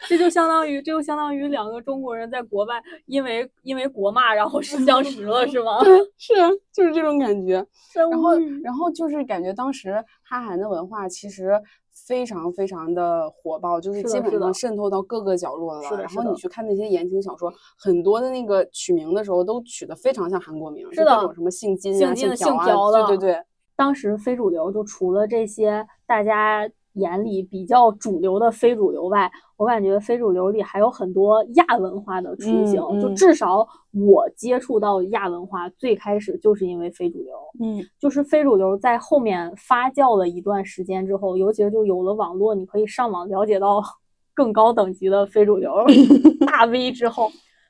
[0.07, 2.74] 这就相当于，这就相当于两个中国人在国外
[3.07, 5.82] 因为因为国骂，然后是相识了，是吗？
[6.18, 7.66] 是啊，就是这种感觉。
[7.94, 9.92] 然后，然后就是感觉当时
[10.22, 11.59] 哈韩的文化其实
[12.07, 15.82] 非常非常的火爆，就是基本上渗透到各个角落了。
[15.96, 23.42] 然后你去看那些言情小说，很多的那个取名的时候都取的非常像韩国名，是的就各种什么姓金啊、姓朴啊，对对对。
[23.76, 32.80] 当时非主流就除了这些大家眼里比较主流的非主流外，我感觉非主流里还有很多亚文化的雏形。
[32.80, 37.34] 嗯嗯就至少我接触到亚文化，最开始就是因为非主流。
[37.61, 43.82] 嗯就是非主流在后面发酵了一段时间之后，尤其是就有了网络，你可以上网了解到
[44.34, 45.72] 更高等级的非主流
[46.47, 47.28] 大 V 之后，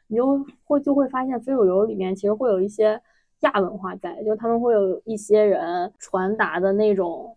[0.09, 3.01] 你就会就会发现非主流里面其实会有一些
[3.41, 7.37] 亚文化在，就他们会有一些人传达的那种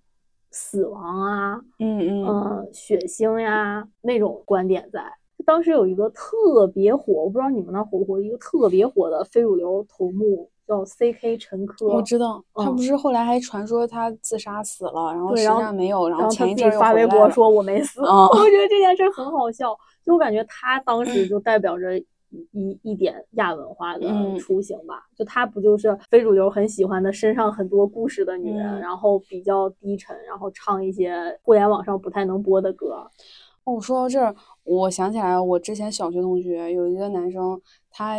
[0.59, 5.03] 死亡啊，嗯嗯嗯，血腥呀那种观点在。
[5.45, 11.37] 当时有一个特别火，我不知道你们那火不火，一个特别火的非主流头目叫 C.K.
[11.37, 21.91] 陈珂，我知道，他嗯不是后来还传说他自杀死了，然后实际上没有，然然后他发微博说我没死，嗯 我觉得这件事很好笑，就我感觉他当时就代表着
[22.51, 24.37] 一一点亚文化的嗯。
[24.39, 28.79] 雏形吧，就她不就是非主流很喜欢的身上很多故事的女人，嗯。
[28.79, 33.09] 然后比较低沉，然后唱一些互联网上不太能播的歌，
[33.63, 38.17] 哦，说到这儿，我想起来，我之前小学同学有一个男生，他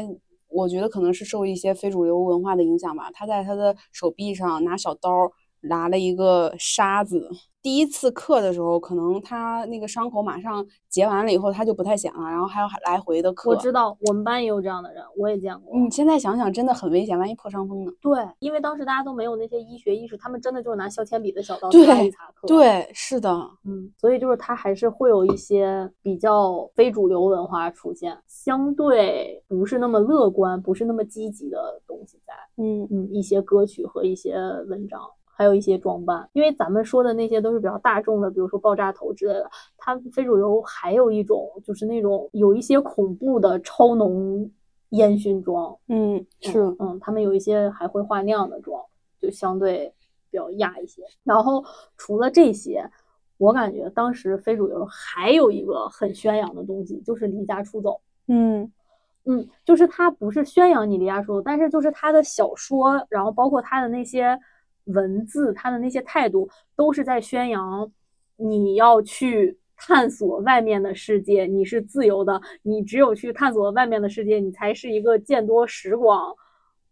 [0.49, 5.31] 我觉得可能是受一些非主流文化的影响吧，他在他的手臂上拿小刀儿
[5.63, 7.29] 拿了一个沙子。
[7.61, 13.51] 第一次刻的时候，可能他那个伤口马上结完了以后，他就不太想了，然后还要来回的刻。
[13.51, 15.77] 我知道我们班也有这样的人，我也见过。
[15.77, 17.93] 你现在想想，真的很危险，万一破伤风呢？
[18.01, 23.31] 对，因为当时大家都没有那些医学意识，他们真的就是拿削铅笔的小刀对擦一擦刻。，对，是的，
[23.65, 32.33] 嗯，所以就是他还是会有一些比较非主流文化出现，相对不是那么乐观、不是那么积极的东西在。
[32.57, 34.37] 嗯嗯，一些歌曲和一些
[34.69, 35.01] 文章，
[35.39, 39.49] 还有一些装扮，因为咱们说的那些都是比较大众的，比如说爆炸头之类的。
[39.77, 44.51] 它非主流还有一种就是那种有一些恐怖的超浓
[44.89, 48.83] 烟熏妆，嗯，是，嗯嗯，他们有一些还会画那样的妆，
[49.21, 49.95] 就相对
[50.29, 51.05] 比较亚一些。
[51.23, 51.65] 然后
[51.97, 52.85] 除了这些，
[53.37, 58.01] 我感觉当时非主流还有一个很宣扬的东西，就是离家出走。
[58.27, 58.73] 嗯
[59.27, 64.37] 嗯，就是他不是宣扬你离家出走，但是就是他的小说，然后包括他的那些
[64.89, 67.91] 文字，他的那些态度，都是在宣扬
[68.37, 76.35] 你要去探索外面的世界，你是自由的，你只有去探索外面的世界，你才是一个见多识广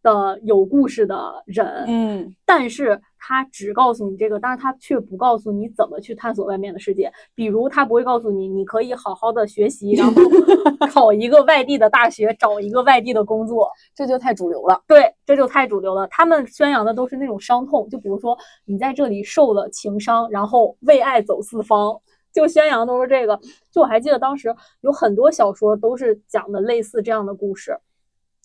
[0.02, 1.84] 的有故事的人。
[1.88, 7.12] 嗯但是他只告诉你这个，但是他却不告诉你怎么去探索外面的世界。
[7.34, 10.14] 比如，他不会告诉你，你可以好好的学习，然后
[10.92, 13.68] 考一个外地的大学，找一个外地的工作。
[13.96, 14.80] 这就太主流了。
[14.86, 16.06] 对，这就太主流了。
[16.06, 22.00] 他们宣扬的都是那种伤痛，就比如说你在这里受了情伤，然后为爱走四方。
[22.32, 23.40] 就宣扬都是这个，
[23.72, 27.78] 就我还记得当时有很多小说都是讲的类似这样的故事。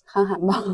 [0.06, 0.64] 韩寒吧，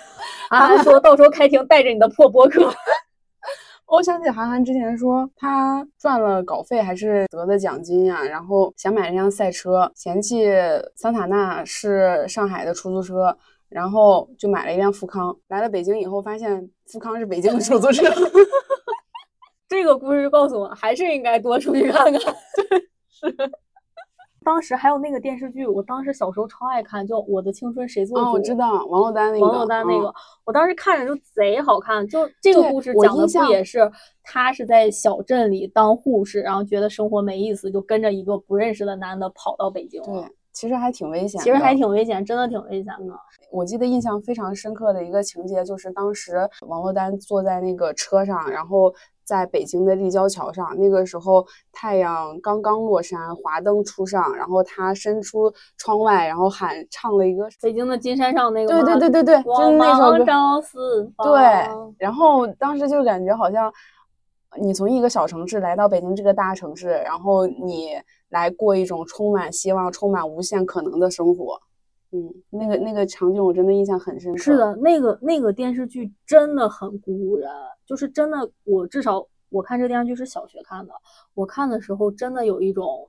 [0.50, 2.72] 啊，说到时候开庭带着你的破博客，
[3.86, 10.46] 我想起韩寒之前说，他赚了稿费还是得的奖金呀、然后想买一辆赛车，嫌弃
[10.94, 13.36] 桑塔纳是上海的出租车，
[13.68, 15.36] 然后就买了一辆富康。
[15.48, 18.04] 来了北京以后，发现富康是北京的出租车。
[19.68, 22.12] 这个故事告诉我，还是应该多出去看看。
[22.12, 23.52] 对是。
[24.44, 28.24] 当时还有那个电视剧，我当时小时候超爱看，叫《我的青春谁做主》。
[28.28, 30.14] 哦，我知道王珞丹那个，王珞丹那个，嗯
[30.44, 32.06] 我当时看着就贼好看。
[32.08, 33.90] 就这个故事讲的不也是
[34.22, 40.06] 她是在小镇里当护士，然后觉得生活没意思，就跟着一个不认识的男的跑到北京了。
[40.06, 41.40] 对，其实还挺危险。
[41.42, 43.12] 其实还挺危险，真的挺危险的。
[43.50, 48.94] 我记得印象非常深刻的一个情节，就是当时王珞丹坐在那个车上，然后
[49.28, 60.24] 在北京的立交桥上，那个时候太阳刚刚落山，华灯初上，然后他伸出窗外，然后喊唱了一个，北京的金山上那个对吗对对对对，就是光那首歌。
[61.22, 61.68] 对，
[61.98, 63.70] 然后当时就感觉好像
[64.58, 67.90] 你从一个小城市来到北京这个大城市，然后你
[68.30, 71.60] 来过一种充满希望、充满无限可能的生活。
[72.10, 74.38] 嗯，那个那个场景我真的印象很深刻。
[74.38, 77.50] 是，的，那个那个电视剧真的很鼓舞人，
[77.84, 80.92] 就是真的，我至少我看这电视剧是小学看的，
[81.34, 83.08] 我看的时候真的有一种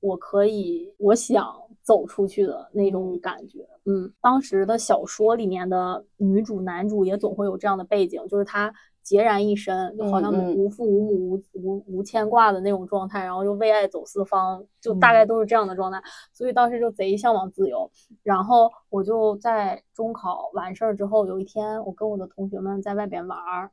[0.00, 3.66] 我可以，我想走出去的那种感觉。
[3.86, 8.72] 嗯，当时的小说里面的女主、男主也总会有这样的背景，就是他
[9.08, 16.02] 孑然一身，就好像无父无母、无无无牵挂的那种状态，然后就为爱走四方，就大概都是这样的状态。
[16.32, 17.90] 所以当时就贼向往自由。
[18.22, 23.70] 然后我就在中考完事儿之后，有一天我跟我的同学们在外边玩儿，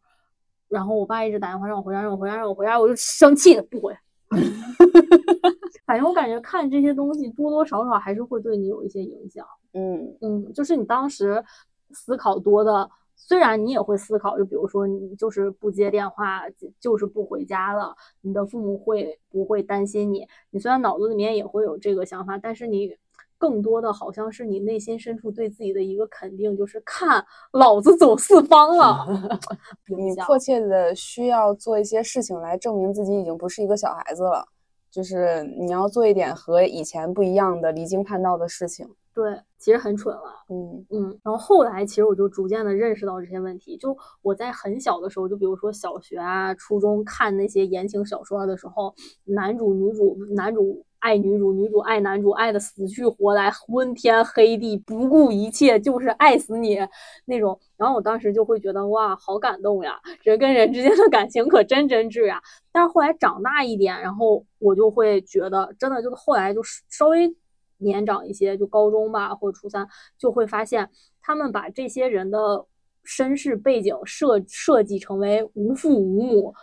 [0.70, 3.94] 然后我爸一直打电话让我回家，让我回家，让我回家，我就生气的不回。
[5.86, 9.46] 反正我感觉看这些东西多多少少还是会对你有一些影响。
[9.74, 11.44] 嗯嗯，就是你当时
[11.92, 20.28] 思考多的，虽然你也会思考，就比如说你就是不接电话，就就是不回家了，你的父母会不会担心你？
[20.52, 22.96] 你虽然脑子里面也会有这个想法，但是你
[23.38, 29.06] 更多的好像是你内心深处对自己的一个肯定，就是看老子走四方了。
[29.98, 34.48] 你迫切的需要做一些事情来证明自己已经不是一个小孩子了，
[34.92, 38.88] 就是你要做一点和以前不一样的离经叛道的事情。
[39.16, 40.24] 对，其实很蠢了。
[40.50, 43.78] 嗯嗯，然后后来其实我就逐渐的认识到这些问题。
[43.78, 48.94] 就我在很小的时候，就比如说小学啊、初中看那些言情小说的时候，
[49.24, 56.78] 男主、女主、男主爱女主，女主爱男主，爱的死去活来，昏天黑地，不顾一切，就是爱死你
[57.24, 57.58] 那种。
[57.78, 62.42] 然后我当时就会觉得哇，好感动呀，人跟人之间的感情可真真挚呀。
[62.74, 67.34] 但是后来长大一点，然后我就会觉得，真的就是后来就是稍微
[67.78, 70.90] 年长一些，就高中吧或者初三，就会发现
[71.22, 72.66] 他们把这些人的
[73.04, 76.54] 身世背景设设计成为无父无母。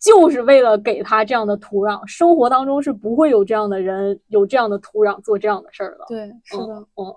[0.00, 6.04] 就是为了给他这样的土壤，生活当中是不会有这样的人，有这样的土壤做这样的事儿的。
[6.06, 7.16] 对，是的，嗯。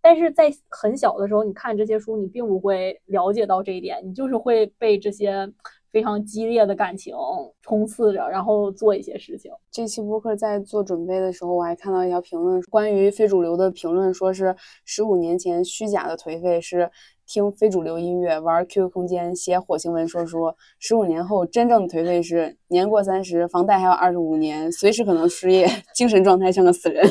[0.00, 5.52] 但是在很小的时候，你看这些书，你并不会了解到这一点，你就是会被这些
[5.92, 7.14] 非常激烈的感情
[7.62, 9.50] 冲刺着，然后做一些事情。
[9.70, 16.90] 这期播客在做准备的时候，我还看到一条评论，关于非主流的评论，说是十五年前虚假的颓废是。
[17.32, 20.52] 听非主流音乐，玩 QQ 空间，写火星文说书。
[20.80, 25.64] 十五年后，真正的颓废是年过三十，房贷还有二十五年，随时可能失业，
[25.94, 27.08] 精神状态像个死人。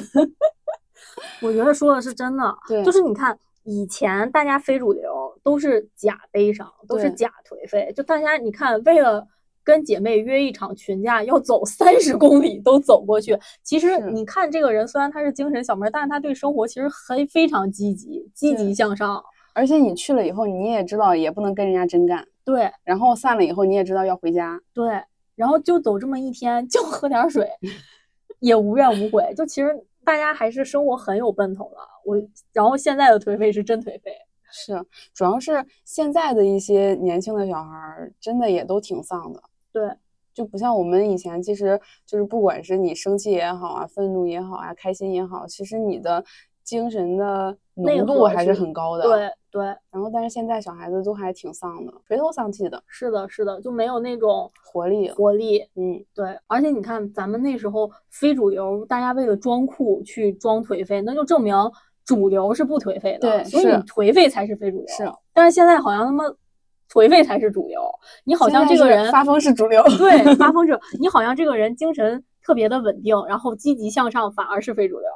[1.41, 9.27] 我觉得说的是真的，对，就是你看以前大家非主流都是假悲伤，都是假颓废，就大家你看为了
[9.63, 13.37] 跟姐妹约一场群架，要走三十公里都走过去。
[13.61, 19.23] 其实你看这个人虽然他是精神小妹，但是他对生活其实很非常积极，积极向上。
[19.53, 22.71] 而且你去了以后，你也知道也不能跟人家真干，对。
[22.83, 25.01] 然后散了以后，你也知道要回家，对。
[25.35, 27.47] 然后就走这么一天，就喝点水，
[28.39, 29.33] 也无怨无悔。
[29.35, 29.75] 就其实
[30.09, 31.77] 大家还是生活很有奔头的。
[32.03, 32.19] 我，
[32.51, 34.11] 然后现在的颓废是真颓废，
[34.51, 34.83] 是，
[35.13, 39.39] 主要是现在的一些年轻的小孩儿，真的也都挺丧的，
[39.71, 39.87] 对。
[40.33, 46.23] 就不像我们以前，其实就是不管是你生气也好啊，愤怒也好啊，开心也好，其实你的
[46.69, 49.29] 精神的浓度还是很高的，对。
[49.51, 52.79] 对，然后但是现在小孩子都还挺丧的，垂头丧气的。
[52.85, 55.59] 是的，是的，就没有那种活力，活力。
[55.75, 56.37] 嗯，对。
[56.45, 61.55] 而且你看，咱们那时候非主流，大家为了装酷去装颓废，那就证明
[62.05, 63.21] 主流是不颓废的。
[63.21, 64.87] 对，所以你颓废才是非主流。
[64.87, 65.11] 是。
[65.33, 66.25] 但是现在好像他妈
[66.93, 67.81] 颓废才是主流，
[68.25, 69.81] 你好像这个人发疯是主流。
[69.97, 75.09] 对，发疯 者，你好像这个人精神特别的稳定，然后积极向上，反而是非主流。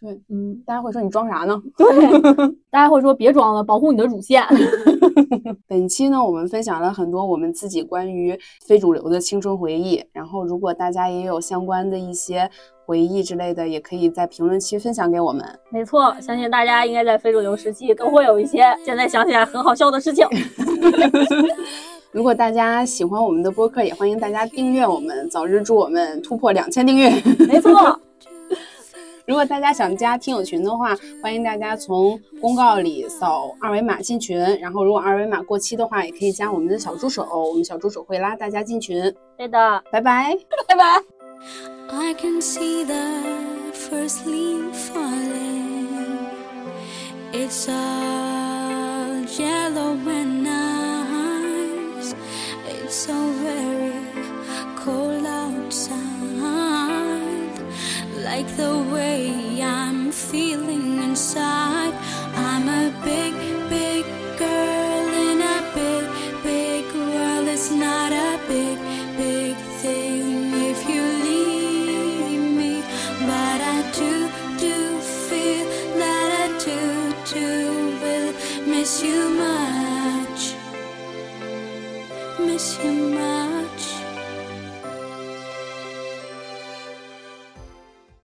[0.00, 1.62] 对，嗯，大家会说你装啥呢？
[1.76, 2.20] 对，
[2.70, 4.42] 大家会说别装了，保护你的乳腺。
[5.68, 10.02] 本期呢，我们分享了很多我们自己关于非主流的青春回忆。
[10.12, 12.48] 然后，如果大家也有相关的一些
[12.86, 15.44] 回忆之类的，也可以在评论区分享给我们。
[15.70, 20.26] 没错，相信大家应该在非主流时期都会有一些现在想起来很好笑的事情。
[22.12, 27.10] 如果大家喜欢我们的播客，也欢迎大家订阅我们，早日祝我们突破两千订阅。
[27.46, 28.00] 没错。
[29.30, 34.36] 如果大家想加听友群的话，欢迎大家从公告里扫二维码进群。
[34.58, 39.00] 然后，如果二维码过期的话，也可以加我们的小助手，我们小助手会拉大家进群。
[39.38, 41.00] 对的，拜拜，拜拜。
[58.32, 61.94] Like the way I'm feeling inside.
[62.48, 63.32] I'm a big,
[63.76, 64.04] big
[64.38, 66.04] girl in a big,
[66.50, 67.46] big world.
[67.54, 68.78] It's not a big,
[69.24, 70.26] big thing
[70.70, 72.74] if you leave me.
[73.30, 74.12] But I do,
[74.64, 74.76] do
[75.28, 75.66] feel
[76.02, 76.80] that I do,
[77.34, 77.48] do
[78.02, 78.32] will
[78.72, 80.42] miss you much.
[82.46, 83.39] Miss you much.